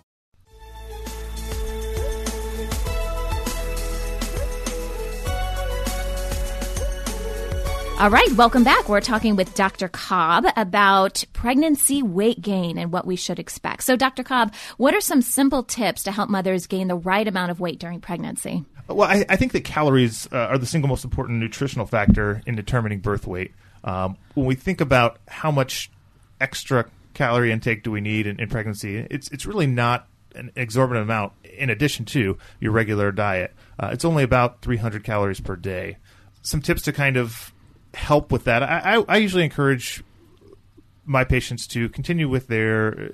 All 8.01 8.09
right, 8.09 8.31
welcome 8.31 8.63
back. 8.63 8.89
We're 8.89 8.99
talking 8.99 9.35
with 9.35 9.53
Dr. 9.53 9.87
Cobb 9.87 10.47
about 10.57 11.23
pregnancy 11.33 12.01
weight 12.01 12.41
gain 12.41 12.79
and 12.79 12.91
what 12.91 13.05
we 13.05 13.15
should 13.15 13.37
expect. 13.37 13.83
So, 13.83 13.95
Dr. 13.95 14.23
Cobb, 14.23 14.55
what 14.77 14.95
are 14.95 15.01
some 15.01 15.21
simple 15.21 15.61
tips 15.61 16.01
to 16.05 16.11
help 16.11 16.27
mothers 16.27 16.65
gain 16.65 16.87
the 16.87 16.95
right 16.95 17.27
amount 17.27 17.51
of 17.51 17.59
weight 17.59 17.77
during 17.77 18.01
pregnancy? 18.01 18.65
Well, 18.87 19.07
I, 19.07 19.23
I 19.29 19.35
think 19.35 19.51
that 19.51 19.65
calories 19.65 20.27
uh, 20.31 20.47
are 20.47 20.57
the 20.57 20.65
single 20.65 20.87
most 20.87 21.03
important 21.03 21.37
nutritional 21.37 21.85
factor 21.85 22.41
in 22.47 22.55
determining 22.55 23.01
birth 23.01 23.27
weight. 23.27 23.51
Um, 23.83 24.17
when 24.33 24.47
we 24.47 24.55
think 24.55 24.81
about 24.81 25.19
how 25.27 25.51
much 25.51 25.91
extra 26.39 26.87
calorie 27.13 27.51
intake 27.51 27.83
do 27.83 27.91
we 27.91 28.01
need 28.01 28.25
in, 28.25 28.39
in 28.39 28.49
pregnancy, 28.49 28.97
it's 29.11 29.29
it's 29.29 29.45
really 29.45 29.67
not 29.67 30.07
an 30.33 30.51
exorbitant 30.55 31.03
amount 31.03 31.33
in 31.43 31.69
addition 31.69 32.05
to 32.05 32.39
your 32.59 32.71
regular 32.71 33.11
diet. 33.11 33.53
Uh, 33.79 33.89
it's 33.93 34.05
only 34.05 34.23
about 34.23 34.63
300 34.63 35.03
calories 35.03 35.39
per 35.39 35.55
day. 35.55 35.97
Some 36.41 36.63
tips 36.63 36.81
to 36.81 36.91
kind 36.91 37.15
of 37.15 37.53
help 37.93 38.31
with 38.31 38.45
that. 38.45 38.63
I, 38.63 38.97
I, 38.97 39.05
I 39.07 39.17
usually 39.17 39.43
encourage 39.43 40.03
my 41.05 41.23
patients 41.23 41.67
to 41.67 41.89
continue 41.89 42.29
with 42.29 42.47
their 42.47 42.93
uh, 42.93 43.07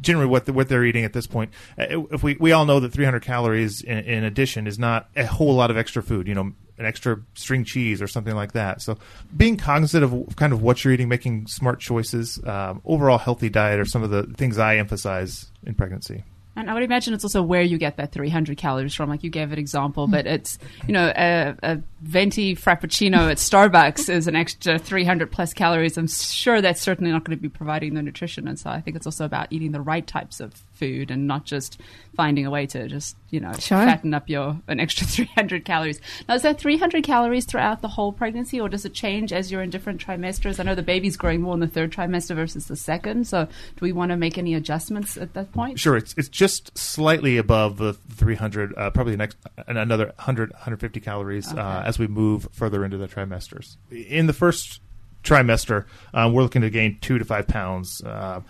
generally 0.00 0.26
what 0.26 0.46
the, 0.46 0.52
what 0.52 0.68
they're 0.68 0.84
eating 0.84 1.04
at 1.04 1.12
this 1.12 1.26
point. 1.26 1.52
Uh, 1.78 2.04
If 2.10 2.22
we 2.22 2.36
we 2.38 2.52
all 2.52 2.64
know 2.64 2.80
that 2.80 2.92
300 2.92 3.22
calories 3.22 3.82
in, 3.82 3.98
in 3.98 4.24
addition 4.24 4.66
is 4.66 4.78
not 4.78 5.08
a 5.16 5.26
whole 5.26 5.54
lot 5.54 5.70
of 5.70 5.76
extra 5.76 6.02
food. 6.02 6.26
You 6.28 6.34
know, 6.34 6.52
an 6.78 6.86
extra 6.86 7.20
string 7.34 7.64
cheese 7.64 8.02
or 8.02 8.08
something 8.08 8.34
like 8.34 8.52
that. 8.52 8.82
So 8.82 8.98
being 9.36 9.56
cognizant 9.56 10.04
of 10.04 10.36
kind 10.36 10.52
of 10.52 10.62
what 10.62 10.84
you're 10.84 10.92
eating, 10.92 11.08
making 11.08 11.46
smart 11.46 11.80
choices, 11.80 12.40
um, 12.44 12.82
overall 12.84 13.18
healthy 13.18 13.48
diet 13.48 13.78
are 13.78 13.84
some 13.84 14.02
of 14.02 14.10
the 14.10 14.24
things 14.24 14.58
I 14.58 14.76
emphasize 14.76 15.50
in 15.64 15.74
pregnancy. 15.74 16.24
And 16.54 16.70
I 16.70 16.74
would 16.74 16.82
imagine 16.82 17.14
it's 17.14 17.24
also 17.24 17.42
where 17.42 17.62
you 17.62 17.78
get 17.78 17.96
that 17.96 18.12
300 18.12 18.58
calories 18.58 18.94
from. 18.94 19.08
Like 19.08 19.24
you 19.24 19.30
gave 19.30 19.52
an 19.52 19.58
example, 19.58 20.06
but 20.06 20.26
hmm. 20.26 20.32
it's, 20.32 20.58
you 20.86 20.92
know, 20.92 21.12
a, 21.16 21.56
a 21.62 21.82
venti 22.02 22.54
frappuccino 22.54 23.30
at 23.30 23.38
Starbucks 23.38 24.08
is 24.12 24.26
an 24.26 24.36
extra 24.36 24.78
300 24.78 25.30
plus 25.30 25.54
calories. 25.54 25.96
I'm 25.96 26.08
sure 26.08 26.60
that's 26.60 26.80
certainly 26.80 27.10
not 27.10 27.24
going 27.24 27.36
to 27.36 27.42
be 27.42 27.48
providing 27.48 27.94
the 27.94 28.02
nutrition. 28.02 28.46
And 28.48 28.58
so 28.58 28.70
I 28.70 28.80
think 28.80 28.96
it's 28.96 29.06
also 29.06 29.24
about 29.24 29.48
eating 29.50 29.72
the 29.72 29.80
right 29.80 30.06
types 30.06 30.40
of 30.40 30.54
food 30.82 31.10
and 31.12 31.26
not 31.28 31.44
just 31.44 31.80
finding 32.16 32.44
a 32.44 32.50
way 32.50 32.66
to 32.66 32.88
just, 32.88 33.16
you 33.30 33.38
know, 33.40 33.52
Sure. 33.58 33.78
fatten 33.78 34.12
up 34.14 34.28
your, 34.28 34.60
an 34.68 34.80
extra 34.80 35.06
300 35.16 35.64
calories. 35.64 36.00
Now, 36.28 36.34
is 36.34 36.42
that 36.42 36.58
300 36.58 37.04
calories 37.04 37.44
throughout 37.44 37.82
the 37.82 37.88
whole 37.88 38.12
pregnancy 38.12 38.60
or 38.60 38.68
does 38.68 38.84
it 38.84 38.92
change 38.94 39.32
as 39.32 39.50
you're 39.52 39.62
in 39.62 39.70
different 39.70 40.04
trimesters? 40.04 40.58
I 40.58 40.64
know 40.64 40.74
the 40.74 40.82
baby's 40.82 41.16
growing 41.16 41.40
more 41.40 41.54
in 41.54 41.60
the 41.60 41.68
third 41.68 41.92
trimester 41.92 42.34
versus 42.34 42.66
the 42.66 42.76
second. 42.76 43.26
So 43.28 43.44
do 43.44 43.80
we 43.80 43.92
want 43.92 44.10
to 44.10 44.16
make 44.16 44.36
any 44.38 44.54
adjustments 44.54 45.16
at 45.16 45.34
that 45.34 45.52
point? 45.52 45.78
Sure, 45.78 45.96
it's 45.96 46.14
it's 46.18 46.28
just 46.28 46.76
slightly 46.76 47.36
above 47.38 47.76
the 47.78 47.92
300, 47.92 48.74
uh, 48.76 48.90
probably 48.90 49.12
the 49.12 49.18
next 49.18 49.36
another 49.68 50.06
100 50.06 50.50
150 50.52 51.00
calories 51.00 51.52
uh, 51.52 51.82
as 51.86 51.98
we 51.98 52.06
move 52.08 52.48
further 52.52 52.84
into 52.84 52.98
the 52.98 53.06
trimesters. 53.08 53.76
In 53.90 54.26
the 54.26 54.32
first 54.32 54.80
trimester, 55.22 55.86
um, 56.14 56.32
we're 56.32 56.42
looking 56.42 56.62
to 56.62 56.70
gain 56.70 56.98
two 57.00 57.18
to 57.18 57.24
five 57.24 57.46
pounds. 57.46 58.02
Uh, 58.02 58.40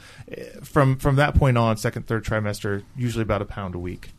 from 0.63 0.97
from 0.97 1.17
that 1.17 1.35
point 1.35 1.59
on, 1.59 1.77
second 1.77 2.07
third 2.07 2.25
trimester, 2.25 2.83
usually 2.97 3.23
about 3.23 3.43
a 3.43 3.47
pound 3.47 3.75
a 3.75 3.79
week. 3.79 4.11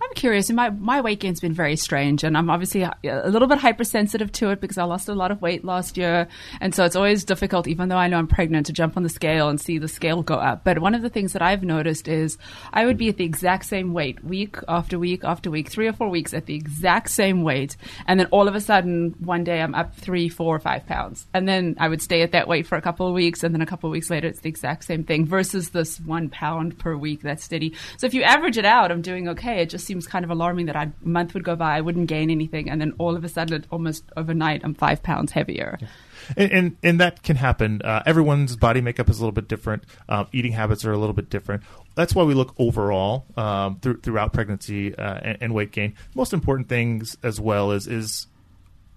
I'm 0.00 0.14
curious. 0.14 0.50
My, 0.50 0.70
my 0.70 1.00
weight 1.00 1.20
gain's 1.20 1.40
been 1.40 1.52
very 1.52 1.76
strange, 1.76 2.24
and 2.24 2.36
I'm 2.36 2.50
obviously 2.50 2.82
a, 2.82 2.94
little 3.28 3.48
bit 3.48 3.58
hypersensitive 3.58 4.32
to 4.32 4.50
it 4.50 4.60
because 4.60 4.78
I 4.78 4.84
lost 4.84 5.08
a 5.08 5.14
lot 5.14 5.30
of 5.30 5.42
weight 5.42 5.64
last 5.64 5.96
year, 5.96 6.28
and 6.60 6.74
so 6.74 6.84
it's 6.84 6.96
always 6.96 7.24
difficult, 7.24 7.66
even 7.66 7.88
though 7.88 7.96
I 7.96 8.08
know 8.08 8.18
I'm 8.18 8.26
pregnant, 8.26 8.66
to 8.66 8.72
jump 8.72 8.96
on 8.96 9.02
the 9.02 9.08
scale 9.08 9.48
and 9.48 9.60
see 9.60 9.78
the 9.78 9.88
scale 9.88 10.22
go 10.22 10.34
up. 10.34 10.64
But 10.64 10.78
one 10.78 10.94
of 10.94 11.02
the 11.02 11.08
things 11.08 11.32
that 11.32 11.42
I've 11.42 11.62
noticed 11.62 12.08
is 12.08 12.38
I 12.72 12.86
would 12.86 12.96
be 12.96 13.08
at 13.08 13.16
the 13.16 13.24
exact 13.24 13.66
same 13.66 13.92
weight 13.92 14.22
week 14.24 14.56
after 14.68 14.98
week 14.98 15.24
after 15.24 15.50
week, 15.50 15.68
three 15.68 15.88
or 15.88 15.92
four 15.92 16.08
weeks 16.08 16.34
at 16.34 16.46
the 16.46 16.54
exact 16.54 17.10
same 17.10 17.42
weight, 17.42 17.76
and 18.06 18.20
then 18.20 18.26
all 18.26 18.48
of 18.48 18.54
a 18.54 18.60
sudden 18.60 19.14
one 19.20 19.44
day 19.44 19.60
I'm 19.60 19.74
up 19.74 19.94
three, 19.96 20.28
four, 20.28 20.58
five 20.58 20.86
pounds, 20.86 21.26
and 21.34 21.48
then 21.48 21.76
I 21.78 21.88
would 21.88 22.02
stay 22.02 22.22
at 22.22 22.32
that 22.32 22.48
weight 22.48 22.66
for 22.66 22.76
a 22.76 22.82
couple 22.82 23.06
of 23.06 23.14
weeks, 23.14 23.42
and 23.42 23.54
then 23.54 23.62
a 23.62 23.66
couple 23.66 23.88
of 23.88 23.92
weeks 23.92 24.10
later 24.10 24.28
it's 24.28 24.40
the 24.40 24.48
exact 24.48 24.84
same 24.84 25.04
thing 25.04 25.26
versus 25.26 25.70
this 25.70 25.98
one 26.00 26.28
pound 26.28 26.78
per 26.78 26.96
week 26.96 27.22
that's 27.22 27.44
steady. 27.44 27.74
So 27.96 28.06
if 28.06 28.14
you 28.14 28.22
average 28.22 28.58
it 28.58 28.64
out, 28.64 28.90
I'm 28.90 29.02
doing 29.02 29.28
okay. 29.28 29.62
It 29.62 29.69
just 29.70 29.86
seems 29.86 30.06
kind 30.06 30.24
of 30.24 30.30
alarming 30.30 30.66
that 30.66 30.76
a 30.76 30.92
month 31.02 31.34
would 31.34 31.44
go 31.44 31.56
by, 31.56 31.76
I 31.76 31.80
wouldn't 31.80 32.08
gain 32.08 32.30
anything, 32.30 32.68
and 32.68 32.80
then 32.80 32.92
all 32.98 33.16
of 33.16 33.24
a 33.24 33.28
sudden, 33.28 33.64
almost 33.70 34.04
overnight, 34.16 34.60
I'm 34.64 34.74
five 34.74 35.02
pounds 35.02 35.32
heavier. 35.32 35.78
Yeah. 35.80 35.88
And, 36.36 36.52
and, 36.52 36.76
and 36.82 37.00
that 37.00 37.22
can 37.22 37.36
happen. 37.36 37.80
Uh, 37.82 38.02
everyone's 38.04 38.56
body 38.56 38.80
makeup 38.80 39.08
is 39.08 39.18
a 39.18 39.20
little 39.20 39.32
bit 39.32 39.48
different. 39.48 39.84
Uh, 40.08 40.26
eating 40.32 40.52
habits 40.52 40.84
are 40.84 40.92
a 40.92 40.98
little 40.98 41.14
bit 41.14 41.30
different. 41.30 41.62
That's 41.94 42.14
why 42.14 42.24
we 42.24 42.34
look 42.34 42.54
overall 42.58 43.24
um, 43.36 43.78
th- 43.80 44.00
throughout 44.02 44.32
pregnancy 44.32 44.94
uh, 44.94 45.20
and, 45.22 45.38
and, 45.40 45.54
weight 45.54 45.72
gain. 45.72 45.94
Most 46.14 46.32
important 46.32 46.68
things 46.68 47.16
as 47.22 47.40
well 47.40 47.72
is 47.72 47.86
is 47.86 48.26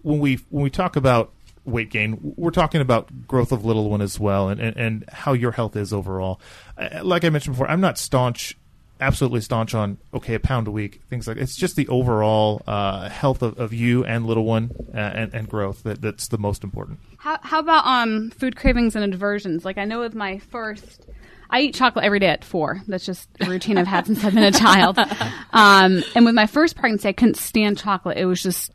when 0.02 0.20
we 0.20 0.36
when 0.50 0.64
we 0.64 0.70
talk 0.70 0.96
about 0.96 1.32
weight 1.66 1.90
gain, 1.90 2.20
we're 2.38 2.52
talking 2.52 2.82
about 2.82 3.28
growth 3.28 3.52
of 3.52 3.66
little 3.66 3.90
one 3.90 4.02
as 4.02 4.20
well, 4.20 4.50
and, 4.50 4.60
and, 4.60 4.78
and 4.78 5.06
how 5.10 5.34
your 5.34 5.52
health 5.52 5.76
is 5.76 5.94
overall. 5.94 6.40
Uh, 6.78 7.04
like 7.04 7.24
I 7.24 7.30
mentioned 7.30 7.56
before, 7.56 7.70
I'm 7.70 7.82
not 7.82 7.98
staunch 7.98 8.58
absolutely 9.00 9.42
staunch 9.42 9.74
on 9.74 9.98
okay 10.14 10.36
a 10.36 10.40
pound 10.40 10.68
a 10.68 10.72
week 10.72 11.02
things 11.10 11.28
like 11.28 11.38
it's 11.38 11.56
just 11.56 11.76
the 11.76 11.88
overall 11.88 12.62
uh, 12.68 13.10
health 13.10 13.42
of, 13.42 13.60
of 13.60 13.74
you 13.74 14.06
and 14.06 14.26
little 14.26 14.46
one 14.46 14.72
uh, 14.94 14.98
and, 14.98 15.34
and 15.34 15.50
growth 15.50 15.84
that, 15.84 16.02
that's 16.02 16.28
the 16.30 16.38
most 16.38 16.64
important 16.64 17.00
how, 17.18 17.38
how 17.42 17.60
about 17.60 17.86
um 17.86 18.30
food 18.32 18.56
cravings 18.56 18.96
and 18.96 19.14
aversions 19.14 19.66
like 19.66 19.78
i 19.78 19.86
know 19.86 20.00
with 20.00 20.16
my 20.16 20.38
first 20.40 21.06
I 21.54 21.62
eat 21.62 21.76
chocolate 21.76 22.04
every 22.04 22.18
day 22.18 22.30
at 22.30 22.44
four. 22.44 22.82
That's 22.88 23.06
just 23.06 23.30
a 23.40 23.46
routine 23.46 23.78
I've 23.78 23.86
had 23.86 24.08
since 24.08 24.24
I've 24.26 24.34
been 24.34 24.44
a 24.44 24.52
child. 24.52 24.98
Um, 25.56 26.04
and 26.16 26.26
with 26.26 26.34
my 26.34 26.48
first 26.48 26.76
pregnancy, 26.76 27.08
I 27.08 27.14
couldn't 27.14 27.38
stand 27.38 27.78
chocolate. 27.78 28.18
It 28.18 28.26
was 28.26 28.42
just, 28.42 28.72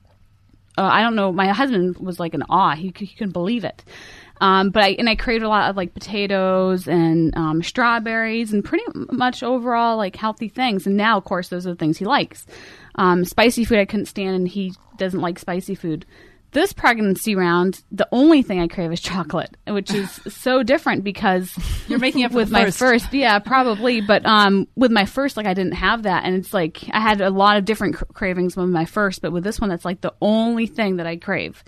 uh, 0.76 0.83
I 0.83 1.02
don't 1.02 1.16
know. 1.16 1.33
My 1.33 1.48
husband 1.48 1.98
was 1.98 2.20
like 2.20 2.35
in 2.35 2.44
awe. 2.44 2.76
He, 2.76 2.94
he 2.96 3.09
couldn't 3.09 3.33
believe 3.33 3.64
it. 3.64 3.83
Um, 4.40 4.70
but 4.70 4.83
I 4.83 4.88
and 4.90 5.09
I 5.09 5.16
craved 5.16 5.44
a 5.44 5.48
lot 5.48 5.70
of 5.70 5.77
like 5.77 5.94
potatoes 5.94 6.87
and 6.87 7.37
um, 7.37 7.62
strawberries 7.62 8.53
and 8.53 8.64
pretty 8.64 8.85
much 9.11 9.42
overall 9.42 9.96
like 9.96 10.16
healthy 10.16 10.48
things. 10.48 10.87
And 10.87 10.96
now, 10.96 11.16
of 11.16 11.24
course, 11.24 11.48
those 11.48 11.66
are 11.66 11.70
the 11.70 11.77
things 11.77 11.98
he 11.98 12.05
likes. 12.05 12.46
Um, 12.94 13.24
spicy 13.24 13.64
food 13.64 13.79
I 13.79 13.85
couldn't 13.85 14.07
stand, 14.07 14.37
and 14.37 14.48
he 14.48 14.74
doesn't 14.96 15.20
like 15.20 15.38
spicy 15.38 15.74
food. 15.74 16.05
This 16.51 16.72
pregnancy 16.72 17.35
round, 17.35 17.83
the 17.92 18.09
only 18.11 18.40
thing 18.40 18.59
I 18.59 18.68
crave 18.68 18.90
is 18.90 19.03
chocolate, 19.03 19.55
which 19.66 19.92
is 19.92 20.11
so 20.29 20.62
different 20.62 21.05
because 21.05 21.53
you're 21.88 21.98
making 21.98 22.24
up 22.24 22.33
with 22.33 22.51
my 22.51 22.64
first. 22.64 22.79
first. 22.79 23.12
Yeah, 23.12 23.38
probably. 23.38 24.01
But 24.01 24.24
um, 24.24 24.66
with 24.74 24.90
my 24.90 25.05
first, 25.05 25.37
like 25.37 25.46
I 25.46 25.53
didn't 25.53 25.74
have 25.74 26.05
that, 26.05 26.24
and 26.24 26.35
it's 26.35 26.55
like 26.55 26.85
I 26.90 27.01
had 27.01 27.20
a 27.20 27.31
lot 27.31 27.59
of 27.59 27.66
different 27.66 27.96
cravings 28.14 28.57
with 28.57 28.68
my 28.68 28.87
first, 28.87 29.20
but 29.20 29.31
with 29.31 29.44
this 29.44 29.61
one, 29.61 29.68
that's 29.68 29.85
like 29.85 30.01
the 30.01 30.14
only 30.22 30.66
thing 30.66 30.96
that 30.96 31.07
I 31.07 31.16
crave. 31.16 31.62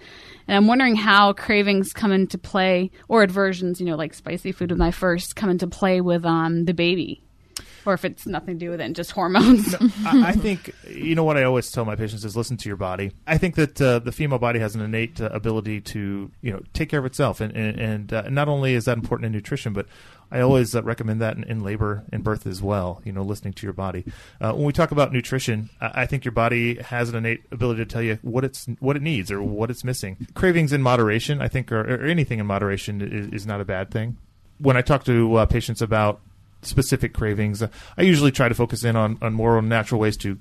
And 0.49 0.57
I'm 0.57 0.67
wondering 0.67 0.97
how 0.97 1.33
cravings 1.33 1.93
come 1.93 2.13
into 2.13 2.39
play, 2.39 2.91
or 3.09 3.23
aversions, 3.23 3.81
you 3.81 3.87
know, 3.87 3.97
like 3.97 4.15
spicy 4.15 4.53
food 4.53 4.71
with 4.71 4.79
my 4.79 4.91
first, 4.91 5.37
come 5.37 5.51
into 5.51 5.67
play 5.67 6.01
with 6.01 6.25
um, 6.25 6.65
the 6.65 6.75
baby. 6.75 7.23
Or 7.87 7.95
if 7.95 8.05
it's 8.05 8.27
nothing 8.27 8.59
to 8.59 8.65
do 8.67 8.71
with 8.71 8.81
it, 8.81 8.85
and 8.85 8.95
just 8.95 9.11
hormones. 9.13 9.73
no, 9.81 9.89
I, 10.05 10.29
I, 10.29 10.33
think 10.33 10.75
you 10.87 11.15
know 11.15 11.25
what 11.25 11.39
I 11.39 11.45
always 11.45 11.71
tell 11.71 11.85
my 11.87 11.97
patients 11.97 12.25
is 12.25 12.37
listen 12.37 12.59
to 12.59 12.69
your 12.69 12.77
body. 12.77 13.13
I 13.27 13.39
think 13.39 13.55
that 13.55 13.81
uh, 13.81 14.01
the 14.01 14.13
female 14.13 14.39
body 14.39 14.59
has 14.59 14.75
an 14.75 14.83
innate 14.83 15.21
uh, 15.21 15.31
ability 15.33 15.81
to 15.81 16.31
you 16.43 16.53
know 16.53 16.61
take 16.75 16.91
care 16.91 17.01
of 17.01 17.07
itself, 17.07 17.41
and 17.41 17.57
and, 17.57 17.81
and 17.81 18.13
uh, 18.13 18.29
not 18.29 18.49
only 18.49 18.75
is 18.75 18.85
that 18.85 18.99
important 18.99 19.27
in 19.27 19.33
nutrition, 19.33 19.73
but 19.73 19.87
I 20.31 20.41
always 20.41 20.75
uh, 20.75 20.83
recommend 20.83 21.21
that 21.21 21.37
in, 21.37 21.45
in, 21.45 21.63
labor 21.63 22.05
and 22.13 22.23
birth 22.23 22.47
as 22.47 22.63
well. 22.63 23.03
You 23.05 23.13
know, 23.13 23.23
listening 23.23 23.55
to 23.55 23.67
your 23.67 23.73
body. 23.73 24.05
Uh, 24.41 24.53
when 24.53 24.65
we 24.65 24.73
talk 24.73 24.91
about 24.91 25.13
nutrition, 25.13 25.71
I, 25.81 26.03
I, 26.03 26.07
think 26.07 26.25
your 26.25 26.33
body 26.33 26.77
has 26.77 27.09
an 27.09 27.17
innate 27.17 27.43
ability 27.51 27.85
to 27.85 27.91
tell 27.91 28.03
you 28.03 28.19
what 28.23 28.45
it's 28.45 28.67
what 28.79 28.97
it 28.97 29.03
needs 29.03 29.31
or 29.31 29.43
what 29.43 29.71
it's 29.71 29.85
missing. 29.85 30.17
Cravings 30.35 30.73
in 30.73 30.83
moderation, 30.83 31.41
I 31.41 31.49
think, 31.49 31.73
or, 31.73 31.81
or 31.81 32.07
anything 32.07 32.39
in 32.39 32.47
moderation 32.47 33.01
is, 33.01 33.43
is, 33.43 33.47
not 33.47 33.61
a 33.61 33.65
bad 33.65 33.91
thing. 33.91 34.17
When 34.59 34.77
I 34.77 34.83
talk 34.83 35.05
to 35.05 35.37
uh, 35.37 35.47
patients 35.47 35.83
about 35.83 36.21
specific 36.63 37.15
cravings, 37.15 37.63
I 37.63 38.03
usually 38.03 38.31
try 38.31 38.49
to 38.49 38.55
focus 38.55 38.85
in 38.85 38.95
on, 38.97 39.19
on 39.23 39.33
more 39.33 39.61
natural 39.63 40.01
ways 40.01 40.17
to 40.19 40.39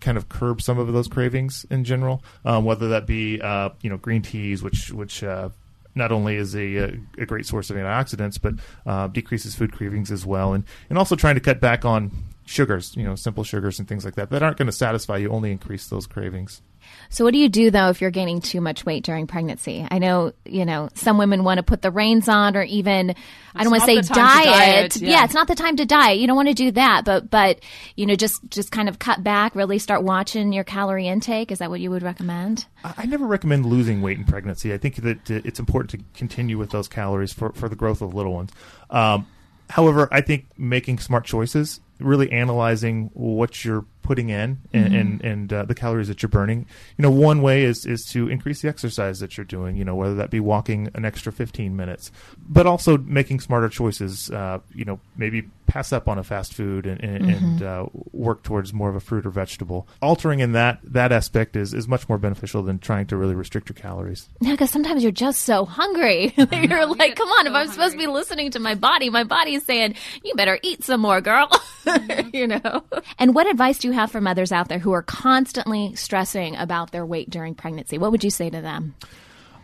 kind 0.00 0.18
of 0.18 0.28
curb 0.28 0.60
some 0.60 0.78
of 0.78 0.92
those 0.92 1.08
cravings 1.08 1.64
in 1.70 1.84
general, 1.84 2.22
um, 2.44 2.64
whether 2.64 2.88
that 2.90 3.06
be 3.06 3.40
uh, 3.40 3.70
you 3.80 3.88
know 3.88 3.96
green 3.96 4.22
teas, 4.22 4.62
which 4.62 4.92
which 4.92 5.24
uh, 5.24 5.48
not 5.94 6.12
only 6.12 6.36
is 6.36 6.54
a, 6.54 6.98
a 7.18 7.26
great 7.26 7.46
source 7.46 7.70
of 7.70 7.76
antioxidants, 7.76 8.40
but 8.40 8.54
uh, 8.86 9.08
decreases 9.08 9.54
food 9.54 9.72
cravings 9.72 10.10
as 10.10 10.24
well, 10.24 10.52
and 10.52 10.64
and 10.88 10.98
also 10.98 11.16
trying 11.16 11.34
to 11.34 11.40
cut 11.40 11.60
back 11.60 11.84
on 11.84 12.10
sugars, 12.44 12.96
you 12.96 13.04
know, 13.04 13.14
simple 13.14 13.44
sugars 13.44 13.78
and 13.78 13.88
things 13.88 14.04
like 14.04 14.14
that 14.14 14.30
that 14.30 14.42
aren't 14.42 14.56
going 14.56 14.66
to 14.66 14.72
satisfy 14.72 15.16
you, 15.16 15.30
only 15.30 15.52
increase 15.52 15.86
those 15.86 16.06
cravings. 16.06 16.62
So, 17.10 17.24
what 17.24 17.32
do 17.32 17.38
you 17.38 17.48
do 17.48 17.70
though 17.70 17.88
if 17.88 18.00
you're 18.00 18.10
gaining 18.10 18.40
too 18.40 18.60
much 18.60 18.84
weight 18.84 19.04
during 19.04 19.26
pregnancy? 19.26 19.86
I 19.90 19.98
know, 19.98 20.32
you 20.44 20.64
know, 20.64 20.88
some 20.94 21.18
women 21.18 21.44
want 21.44 21.58
to 21.58 21.62
put 21.62 21.82
the 21.82 21.90
reins 21.90 22.28
on, 22.28 22.56
or 22.56 22.62
even 22.62 23.10
it's 23.10 23.20
I 23.54 23.62
don't 23.64 23.70
want 23.70 23.82
to 23.82 23.86
say 23.86 24.00
diet. 24.00 24.44
diet 24.44 24.96
yeah. 24.96 25.10
yeah. 25.10 25.24
it's 25.24 25.34
not 25.34 25.48
the 25.48 25.54
time 25.54 25.76
to 25.76 25.86
diet. 25.86 26.18
You 26.18 26.26
don't 26.26 26.36
want 26.36 26.48
to 26.48 26.54
do 26.54 26.70
that, 26.72 27.04
but 27.04 27.30
but 27.30 27.60
you 27.96 28.06
know, 28.06 28.14
just 28.14 28.40
just 28.48 28.70
kind 28.70 28.88
of 28.88 28.98
cut 28.98 29.22
back. 29.22 29.54
Really 29.54 29.78
start 29.78 30.02
watching 30.02 30.52
your 30.52 30.64
calorie 30.64 31.08
intake. 31.08 31.52
Is 31.52 31.58
that 31.58 31.70
what 31.70 31.80
you 31.80 31.90
would 31.90 32.02
recommend? 32.02 32.66
I, 32.84 32.94
I 32.98 33.06
never 33.06 33.26
recommend 33.26 33.66
losing 33.66 34.02
weight 34.02 34.18
in 34.18 34.24
pregnancy. 34.24 34.72
I 34.72 34.78
think 34.78 34.96
that 34.96 35.30
uh, 35.30 35.40
it's 35.44 35.60
important 35.60 35.90
to 35.90 36.06
continue 36.18 36.58
with 36.58 36.70
those 36.70 36.88
calories 36.88 37.32
for 37.32 37.52
for 37.52 37.68
the 37.68 37.76
growth 37.76 38.02
of 38.02 38.14
little 38.14 38.32
ones. 38.32 38.50
Um, 38.90 39.26
however, 39.70 40.08
I 40.10 40.20
think 40.20 40.46
making 40.56 40.98
smart 40.98 41.24
choices 41.24 41.80
really 41.98 42.30
analyzing 42.32 43.10
what 43.14 43.64
you're 43.64 43.84
putting 44.02 44.28
in 44.28 44.58
and 44.72 44.86
mm-hmm. 44.86 44.94
and, 44.94 45.24
and 45.24 45.52
uh, 45.52 45.64
the 45.64 45.74
calories 45.74 46.08
that 46.08 46.22
you're 46.22 46.28
burning. 46.28 46.66
You 46.96 47.02
know, 47.02 47.10
one 47.10 47.42
way 47.42 47.62
is 47.62 47.86
is 47.86 48.04
to 48.06 48.28
increase 48.28 48.62
the 48.62 48.68
exercise 48.68 49.20
that 49.20 49.36
you're 49.36 49.44
doing. 49.44 49.76
You 49.76 49.84
know, 49.84 49.94
whether 49.94 50.14
that 50.16 50.30
be 50.30 50.40
walking 50.40 50.88
an 50.94 51.04
extra 51.04 51.32
15 51.32 51.74
minutes, 51.76 52.10
but 52.38 52.66
also 52.66 52.98
making 52.98 53.40
smarter 53.40 53.68
choices. 53.68 54.30
Uh, 54.30 54.60
you 54.74 54.84
know, 54.84 55.00
maybe 55.16 55.48
pass 55.66 55.92
up 55.92 56.06
on 56.06 56.18
a 56.18 56.22
fast 56.22 56.52
food 56.52 56.86
and 56.86 57.02
and, 57.02 57.24
mm-hmm. 57.24 57.44
and 57.44 57.62
uh, 57.62 57.86
work 58.12 58.42
towards 58.42 58.72
more 58.72 58.90
of 58.90 58.96
a 58.96 59.00
fruit 59.00 59.24
or 59.24 59.30
vegetable. 59.30 59.86
Altering 60.00 60.40
in 60.40 60.52
that 60.52 60.80
that 60.84 61.12
aspect 61.12 61.56
is 61.56 61.72
is 61.72 61.88
much 61.88 62.08
more 62.08 62.18
beneficial 62.18 62.62
than 62.62 62.78
trying 62.78 63.06
to 63.06 63.16
really 63.16 63.34
restrict 63.34 63.68
your 63.68 63.74
calories. 63.74 64.28
Yeah, 64.40 64.52
because 64.52 64.70
sometimes 64.70 65.02
you're 65.02 65.12
just 65.12 65.42
so 65.42 65.64
hungry. 65.64 66.34
you're 66.36 66.86
like, 66.86 67.16
come 67.16 67.28
on, 67.28 67.46
so 67.46 67.50
if 67.50 67.54
I'm 67.54 67.54
hungry. 67.54 67.72
supposed 67.72 67.92
to 67.92 67.98
be 67.98 68.06
listening 68.06 68.50
to 68.52 68.60
my 68.60 68.74
body, 68.74 69.10
my 69.10 69.24
body 69.24 69.54
is 69.54 69.64
saying, 69.64 69.94
you 70.22 70.34
better 70.34 70.58
eat 70.62 70.84
some 70.84 71.00
more, 71.00 71.20
girl. 71.20 71.50
you 72.32 72.46
know. 72.46 72.84
And 73.18 73.34
what 73.34 73.46
advice 73.46 73.78
do 73.78 73.88
you 73.88 73.91
have 73.92 74.10
for 74.10 74.20
mothers 74.20 74.52
out 74.52 74.68
there 74.68 74.78
who 74.78 74.92
are 74.92 75.02
constantly 75.02 75.94
stressing 75.94 76.56
about 76.56 76.92
their 76.92 77.06
weight 77.06 77.30
during 77.30 77.54
pregnancy? 77.54 77.98
What 77.98 78.12
would 78.12 78.24
you 78.24 78.30
say 78.30 78.50
to 78.50 78.60
them? 78.60 78.94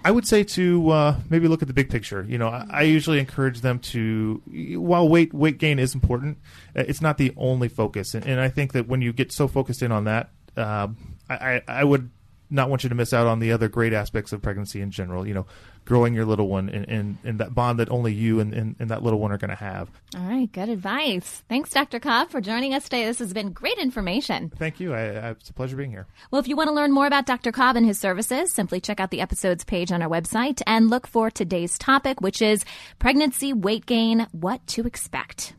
I 0.05 0.11
would 0.11 0.27
say 0.27 0.45
to 0.45 0.91
uh, 0.91 1.17
maybe 1.29 1.49
look 1.49 1.61
at 1.63 1.69
the 1.69 1.75
big 1.75 1.91
picture. 1.91 2.25
You 2.29 2.39
know, 2.39 2.49
I, 2.49 2.67
I, 2.71 2.83
usually 2.83 3.19
encourage 3.19 3.63
them 3.63 3.81
to, 3.81 4.41
while 4.77 5.09
weight 5.09 5.35
weight 5.35 5.59
gain 5.59 5.81
is 5.81 5.93
important, 5.93 6.39
uh, 6.77 6.85
it's 6.87 7.01
not 7.01 7.19
the 7.19 7.33
only 7.37 7.69
focus. 7.69 8.15
And, 8.15 8.25
and 8.25 8.41
I 8.41 8.49
think 8.49 8.73
that 8.75 8.87
when 8.87 9.03
you 9.03 9.13
get 9.13 9.33
so 9.33 9.49
focused 9.49 9.83
in 9.83 9.91
on 9.91 10.05
that, 10.05 10.31
uh, 10.57 10.89
I, 11.29 11.63
I 11.67 11.85
would 11.85 12.11
not 12.51 12.71
want 12.71 12.83
you 12.83 12.89
to 12.89 12.95
miss 12.95 13.13
out 13.13 13.27
on 13.27 13.39
the 13.39 13.53
other 13.53 13.69
great 13.69 13.93
aspects 13.93 14.33
of 14.33 14.43
pregnancy 14.43 14.81
in 14.81 14.91
general. 14.91 15.27
You 15.27 15.35
know, 15.35 15.47
growing 15.89 16.13
your 16.13 16.27
little 16.27 16.49
one 16.49 16.69
and, 16.69 16.87
and, 16.87 17.19
and 17.25 17.41
that 17.41 17.55
bond 17.55 17.79
that 17.79 17.91
only 17.91 18.13
you 18.13 18.41
and, 18.41 18.53
and, 18.53 18.77
and 18.79 18.91
that 18.91 19.03
little 19.03 19.19
one 19.19 19.33
are 19.33 19.39
going 19.39 19.49
to 19.49 19.57
have. 19.57 19.91
All 20.15 20.23
right, 20.23 20.51
good 20.53 20.69
advice. 20.69 21.43
Thanks, 21.49 21.71
Dr. 21.71 21.99
Cobb, 21.99 22.31
for 22.31 22.43
joining 22.43 22.75
us 22.75 22.85
today. 22.85 23.07
This 23.07 23.19
has 23.21 23.33
been 23.33 23.53
great 23.53 23.79
information. 23.79 24.51
Thank 24.51 24.81
you. 24.81 24.93
I, 24.93 25.01
I, 25.01 25.31
it's 25.31 25.49
a 25.49 25.55
pleasure 25.55 25.77
being 25.77 25.91
here. 25.91 26.07
Well, 26.31 26.41
if 26.41 26.47
you 26.47 26.57
want 26.57 26.69
to 26.69 26.75
learn 26.75 26.93
more 26.93 27.07
about 27.07 27.25
Dr. 27.25 27.53
Cobb 27.53 27.77
and 27.77 27.87
his 27.87 27.99
services, 27.99 28.53
simply 28.53 28.81
check 28.81 29.01
out 29.01 29.11
the 29.11 29.23
episodes 29.23 29.65
page 29.65 29.91
on 29.91 30.03
our 30.03 30.11
website 30.11 30.61
and 30.67 30.91
look 30.91 31.07
for 31.07 31.31
today's 31.31 31.79
topic, 31.79 32.21
which 32.21 32.43
is 32.43 32.65
pregnancy, 32.99 33.55
weight 33.55 33.87
gain, 33.87 34.27
what 34.33 34.67
to 34.69 34.83
expect. 34.83 35.55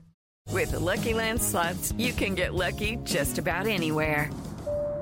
With 0.51 0.71
the 0.71 0.79
Lucky 0.79 1.13
Land 1.13 1.41
slots, 1.41 1.91
you 1.97 2.11
can 2.11 2.35
get 2.35 2.53
lucky 2.53 2.97
just 3.03 3.37
about 3.37 3.67
anywhere. 3.67 4.29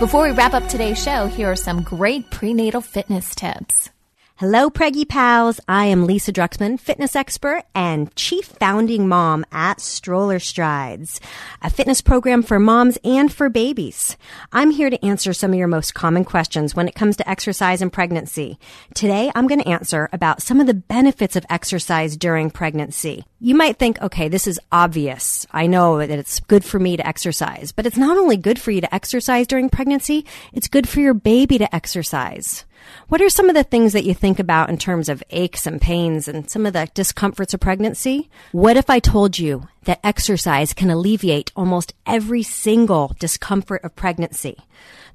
Before 0.00 0.24
we 0.24 0.32
wrap 0.32 0.54
up 0.54 0.68
today's 0.68 1.00
show, 1.00 1.28
here 1.28 1.48
are 1.52 1.54
some 1.56 1.84
great 1.84 2.28
prenatal 2.28 2.80
fitness 2.80 3.32
tips. 3.32 3.90
Hello, 4.36 4.68
Preggie 4.68 5.04
Pals. 5.08 5.60
I 5.68 5.86
am 5.86 6.06
Lisa 6.06 6.32
Druxman, 6.32 6.80
fitness 6.80 7.14
expert 7.14 7.62
and 7.72 8.12
chief 8.16 8.46
founding 8.46 9.06
mom 9.06 9.46
at 9.52 9.80
Stroller 9.80 10.40
Strides, 10.40 11.20
a 11.62 11.70
fitness 11.70 12.00
program 12.00 12.42
for 12.42 12.58
moms 12.58 12.98
and 13.04 13.32
for 13.32 13.48
babies. 13.48 14.16
I'm 14.52 14.72
here 14.72 14.90
to 14.90 15.04
answer 15.04 15.32
some 15.34 15.52
of 15.52 15.56
your 15.56 15.68
most 15.68 15.94
common 15.94 16.24
questions 16.24 16.74
when 16.74 16.88
it 16.88 16.96
comes 16.96 17.16
to 17.18 17.30
exercise 17.30 17.80
and 17.80 17.92
pregnancy. 17.92 18.58
Today, 18.92 19.30
I'm 19.36 19.46
going 19.46 19.60
to 19.60 19.68
answer 19.68 20.08
about 20.12 20.42
some 20.42 20.60
of 20.60 20.66
the 20.66 20.74
benefits 20.74 21.36
of 21.36 21.46
exercise 21.48 22.16
during 22.16 22.50
pregnancy. 22.50 23.24
You 23.38 23.54
might 23.54 23.78
think, 23.78 24.02
okay, 24.02 24.26
this 24.26 24.48
is 24.48 24.58
obvious. 24.72 25.46
I 25.52 25.68
know 25.68 25.98
that 25.98 26.10
it's 26.10 26.40
good 26.40 26.64
for 26.64 26.80
me 26.80 26.96
to 26.96 27.06
exercise, 27.06 27.70
but 27.70 27.86
it's 27.86 27.96
not 27.96 28.18
only 28.18 28.36
good 28.36 28.58
for 28.58 28.72
you 28.72 28.80
to 28.80 28.92
exercise 28.92 29.46
during 29.46 29.70
pregnancy, 29.70 30.26
it's 30.52 30.66
good 30.66 30.88
for 30.88 30.98
your 30.98 31.14
baby 31.14 31.56
to 31.58 31.72
exercise. 31.72 32.64
What 33.08 33.20
are 33.20 33.28
some 33.28 33.48
of 33.48 33.54
the 33.54 33.64
things 33.64 33.92
that 33.92 34.04
you 34.04 34.14
think 34.14 34.38
about 34.38 34.70
in 34.70 34.78
terms 34.78 35.08
of 35.08 35.22
aches 35.30 35.66
and 35.66 35.80
pains 35.80 36.28
and 36.28 36.50
some 36.50 36.66
of 36.66 36.72
the 36.72 36.88
discomforts 36.94 37.54
of 37.54 37.60
pregnancy? 37.60 38.30
What 38.52 38.76
if 38.76 38.88
I 38.88 38.98
told 38.98 39.38
you 39.38 39.68
that 39.84 40.00
exercise 40.02 40.72
can 40.72 40.90
alleviate 40.90 41.52
almost 41.54 41.92
every 42.06 42.42
single 42.42 43.14
discomfort 43.18 43.84
of 43.84 43.94
pregnancy? 43.96 44.56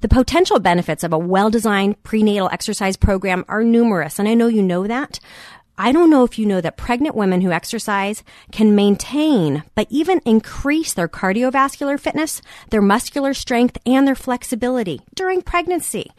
The 0.00 0.08
potential 0.08 0.58
benefits 0.60 1.04
of 1.04 1.12
a 1.12 1.18
well-designed 1.18 2.02
prenatal 2.02 2.48
exercise 2.50 2.96
program 2.96 3.44
are 3.48 3.62
numerous, 3.62 4.18
and 4.18 4.28
I 4.28 4.34
know 4.34 4.46
you 4.46 4.62
know 4.62 4.86
that. 4.86 5.20
I 5.76 5.92
don't 5.92 6.10
know 6.10 6.24
if 6.24 6.38
you 6.38 6.44
know 6.44 6.60
that 6.60 6.76
pregnant 6.76 7.16
women 7.16 7.40
who 7.40 7.52
exercise 7.52 8.22
can 8.52 8.74
maintain, 8.74 9.62
but 9.74 9.86
even 9.88 10.20
increase 10.26 10.92
their 10.92 11.08
cardiovascular 11.08 11.98
fitness, 11.98 12.42
their 12.68 12.82
muscular 12.82 13.32
strength, 13.32 13.78
and 13.86 14.06
their 14.06 14.14
flexibility 14.14 15.00
during 15.14 15.40
pregnancy. 15.40 16.10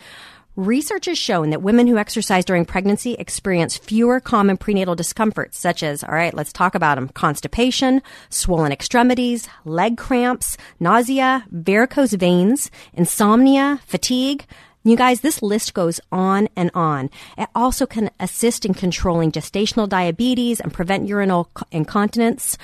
Research 0.58 1.06
has 1.06 1.18
shown 1.18 1.52
that 1.52 1.62
women 1.62 1.88
who 1.88 1.98
exercise 1.98 2.44
during 2.44 2.66
pregnancy 2.66 3.14
experience 3.14 3.78
fewer 3.78 4.20
common 4.20 4.58
prenatal 4.58 4.96
discomforts, 4.96 5.58
such 5.58 5.82
as, 5.82 6.04
all 6.04 6.14
right, 6.14 6.34
let's 6.34 6.52
talk 6.52 6.76
about 6.76 6.96
them 6.96 7.08
constipation, 7.08 8.02
swollen 8.30 8.74
extremities, 8.74 9.48
leg 9.64 9.98
cramps, 9.98 10.58
nausea, 10.78 11.46
varicose 11.52 12.18
veins, 12.18 12.70
insomnia, 12.92 13.80
fatigue. 13.86 14.46
You 14.84 14.98
guys, 14.98 15.22
this 15.22 15.42
list 15.42 15.74
goes 15.74 16.02
on 16.12 16.50
and 16.58 16.70
on. 16.74 17.10
It 17.38 17.48
also 17.56 17.86
can 17.86 18.10
assist 18.20 18.66
in 18.66 18.74
controlling 18.74 19.32
gestational 19.32 19.88
diabetes 19.88 20.60
and 20.60 20.74
prevent 20.74 21.08
urinary 21.08 21.46
incontinence. 21.72 22.58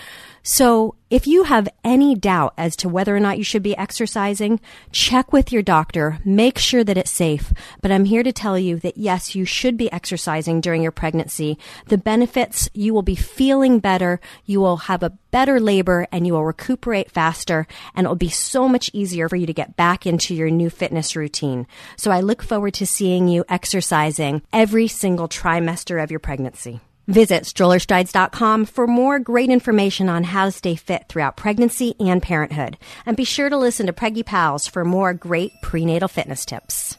So 0.43 0.95
if 1.09 1.25
you 1.25 1.43
have 1.43 1.69
any 1.85 2.15
doubt 2.15 2.53
as 2.57 2.75
to 2.77 2.89
whether 2.89 3.15
or 3.15 3.19
not 3.21 3.37
you 3.37 3.43
should 3.43 3.63
be 3.63 3.77
exercising, 3.77 4.59
check 4.91 5.31
with 5.31 5.53
your 5.53 5.61
doctor. 5.61 6.19
Make 6.25 6.57
sure 6.57 6.83
that 6.83 6.97
it's 6.97 7.11
safe. 7.11 7.53
But 7.81 7.91
I'm 7.91 8.03
here 8.03 8.23
to 8.23 8.33
tell 8.33 8.59
you 8.59 8.75
that 8.79 8.97
yes, 8.97 9.33
you 9.33 9.45
should 9.45 9.77
be 9.77 9.91
exercising 9.91 10.59
during 10.59 10.81
your 10.81 10.91
pregnancy. 10.91 11.57
The 11.85 11.97
benefits, 11.97 12.69
you 12.73 12.93
will 12.93 13.03
be 13.03 13.15
feeling 13.15 13.79
better. 13.79 14.19
You 14.45 14.59
will 14.59 14.77
have 14.77 15.01
a 15.01 15.11
better 15.31 15.61
labor 15.61 16.07
and 16.11 16.27
you 16.27 16.33
will 16.33 16.43
recuperate 16.43 17.09
faster 17.09 17.67
and 17.95 18.05
it 18.05 18.09
will 18.09 18.15
be 18.17 18.29
so 18.29 18.67
much 18.67 18.89
easier 18.91 19.29
for 19.29 19.37
you 19.37 19.45
to 19.45 19.53
get 19.53 19.77
back 19.77 20.05
into 20.05 20.35
your 20.35 20.49
new 20.49 20.69
fitness 20.69 21.15
routine. 21.15 21.67
So 21.95 22.11
I 22.11 22.19
look 22.19 22.43
forward 22.43 22.73
to 22.75 22.85
seeing 22.85 23.29
you 23.29 23.45
exercising 23.47 24.41
every 24.51 24.89
single 24.89 25.29
trimester 25.29 26.03
of 26.03 26.11
your 26.11 26.19
pregnancy. 26.19 26.81
Visit 27.07 27.43
strollerstrides.com 27.43 28.65
for 28.65 28.85
more 28.85 29.19
great 29.19 29.49
information 29.49 30.09
on 30.09 30.23
how 30.25 30.45
to 30.45 30.51
stay 30.51 30.75
fit 30.75 31.05
throughout 31.07 31.37
pregnancy 31.37 31.95
and 31.99 32.21
parenthood. 32.21 32.77
And 33.05 33.15
be 33.15 33.23
sure 33.23 33.49
to 33.49 33.57
listen 33.57 33.87
to 33.87 33.93
Preggie 33.93 34.25
Pals 34.25 34.67
for 34.67 34.83
more 34.83 35.13
great 35.13 35.53
prenatal 35.61 36.09
fitness 36.09 36.45
tips. 36.45 36.97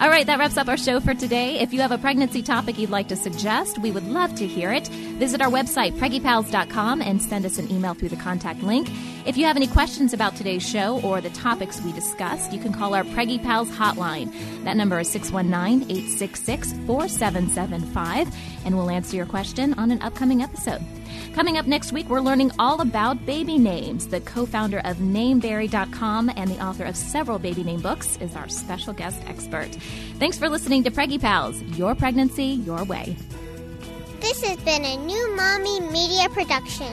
All 0.00 0.08
right, 0.08 0.26
that 0.26 0.38
wraps 0.38 0.56
up 0.56 0.68
our 0.68 0.76
show 0.76 0.98
for 0.98 1.14
today. 1.14 1.60
If 1.60 1.72
you 1.72 1.80
have 1.82 1.92
a 1.92 1.98
pregnancy 1.98 2.42
topic 2.42 2.78
you'd 2.78 2.90
like 2.90 3.08
to 3.08 3.16
suggest, 3.16 3.78
we 3.78 3.92
would 3.92 4.08
love 4.08 4.34
to 4.36 4.46
hear 4.46 4.72
it. 4.72 4.88
Visit 4.88 5.40
our 5.40 5.50
website, 5.50 5.92
preggiepals.com, 5.98 7.02
and 7.02 7.22
send 7.22 7.46
us 7.46 7.58
an 7.58 7.70
email 7.70 7.94
through 7.94 8.08
the 8.08 8.16
contact 8.16 8.62
link. 8.62 8.88
If 9.24 9.36
you 9.36 9.44
have 9.44 9.54
any 9.54 9.68
questions 9.68 10.12
about 10.12 10.34
today's 10.34 10.68
show 10.68 11.00
or 11.02 11.20
the 11.20 11.30
topics 11.30 11.80
we 11.80 11.92
discussed, 11.92 12.52
you 12.52 12.58
can 12.58 12.72
call 12.72 12.92
our 12.92 13.04
Preggie 13.04 13.40
Pals 13.40 13.70
hotline. 13.70 14.32
That 14.64 14.76
number 14.76 14.98
is 14.98 15.08
619 15.10 15.88
866 15.88 16.72
4775, 16.86 18.34
and 18.64 18.76
we'll 18.76 18.90
answer 18.90 19.14
your 19.14 19.26
question 19.26 19.74
on 19.74 19.92
an 19.92 20.02
upcoming 20.02 20.42
episode. 20.42 20.82
Coming 21.34 21.56
up 21.56 21.68
next 21.68 21.92
week, 21.92 22.08
we're 22.08 22.20
learning 22.20 22.50
all 22.58 22.80
about 22.80 23.24
baby 23.24 23.58
names. 23.58 24.08
The 24.08 24.20
co 24.20 24.44
founder 24.44 24.80
of 24.80 24.96
Nameberry.com 24.96 26.32
and 26.36 26.50
the 26.50 26.60
author 26.60 26.84
of 26.84 26.96
several 26.96 27.38
baby 27.38 27.62
name 27.62 27.80
books 27.80 28.18
is 28.20 28.34
our 28.34 28.48
special 28.48 28.92
guest 28.92 29.22
expert. 29.28 29.72
Thanks 30.18 30.36
for 30.36 30.48
listening 30.48 30.82
to 30.82 30.90
Preggie 30.90 31.20
Pals, 31.20 31.62
your 31.78 31.94
pregnancy, 31.94 32.44
your 32.66 32.82
way. 32.84 33.16
This 34.20 34.42
has 34.42 34.58
been 34.58 34.84
a 34.84 34.96
new 34.96 35.36
Mommy 35.36 35.80
Media 35.80 36.28
production. 36.30 36.92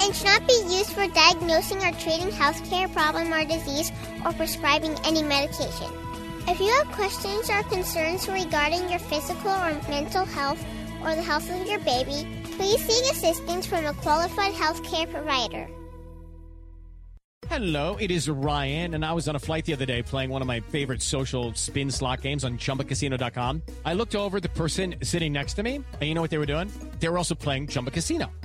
and 0.00 0.14
should 0.14 0.26
not 0.26 0.46
be 0.46 0.60
used 0.68 0.92
for 0.92 1.06
diagnosing 1.08 1.78
or 1.78 1.92
treating 1.92 2.28
healthcare 2.28 2.92
problem 2.92 3.32
or 3.32 3.44
disease 3.44 3.92
or 4.24 4.32
prescribing 4.32 4.96
any 5.04 5.22
medication. 5.22 5.92
If 6.46 6.60
you 6.60 6.70
have 6.70 6.88
questions 6.92 7.50
or 7.50 7.62
concerns 7.64 8.28
regarding 8.28 8.88
your 8.88 9.00
physical 9.00 9.50
or 9.50 9.74
mental 9.88 10.24
health 10.24 10.64
or 11.02 11.14
the 11.14 11.22
health 11.22 11.50
of 11.50 11.66
your 11.66 11.80
baby, 11.80 12.26
please 12.56 12.80
seek 12.80 13.12
assistance 13.12 13.66
from 13.66 13.84
a 13.84 13.92
qualified 13.94 14.52
healthcare 14.54 15.10
provider. 15.10 15.68
Hello, 17.48 17.96
it 17.96 18.10
is 18.10 18.28
Ryan, 18.28 18.94
and 18.94 19.04
I 19.04 19.14
was 19.14 19.26
on 19.26 19.34
a 19.34 19.38
flight 19.38 19.64
the 19.64 19.72
other 19.72 19.86
day 19.86 20.02
playing 20.02 20.28
one 20.28 20.42
of 20.42 20.48
my 20.48 20.60
favorite 20.60 21.00
social 21.00 21.54
spin 21.54 21.90
slot 21.90 22.20
games 22.20 22.44
on 22.44 22.58
chumbacasino.com. 22.58 23.62
I 23.86 23.94
looked 23.94 24.14
over 24.14 24.38
the 24.38 24.50
person 24.50 24.96
sitting 25.02 25.32
next 25.32 25.54
to 25.54 25.62
me, 25.62 25.76
and 25.76 26.02
you 26.02 26.14
know 26.14 26.20
what 26.20 26.30
they 26.30 26.38
were 26.38 26.52
doing? 26.52 26.70
They 27.00 27.08
were 27.08 27.16
also 27.16 27.34
playing 27.34 27.68
Chumba 27.68 27.90
Casino. 27.90 28.30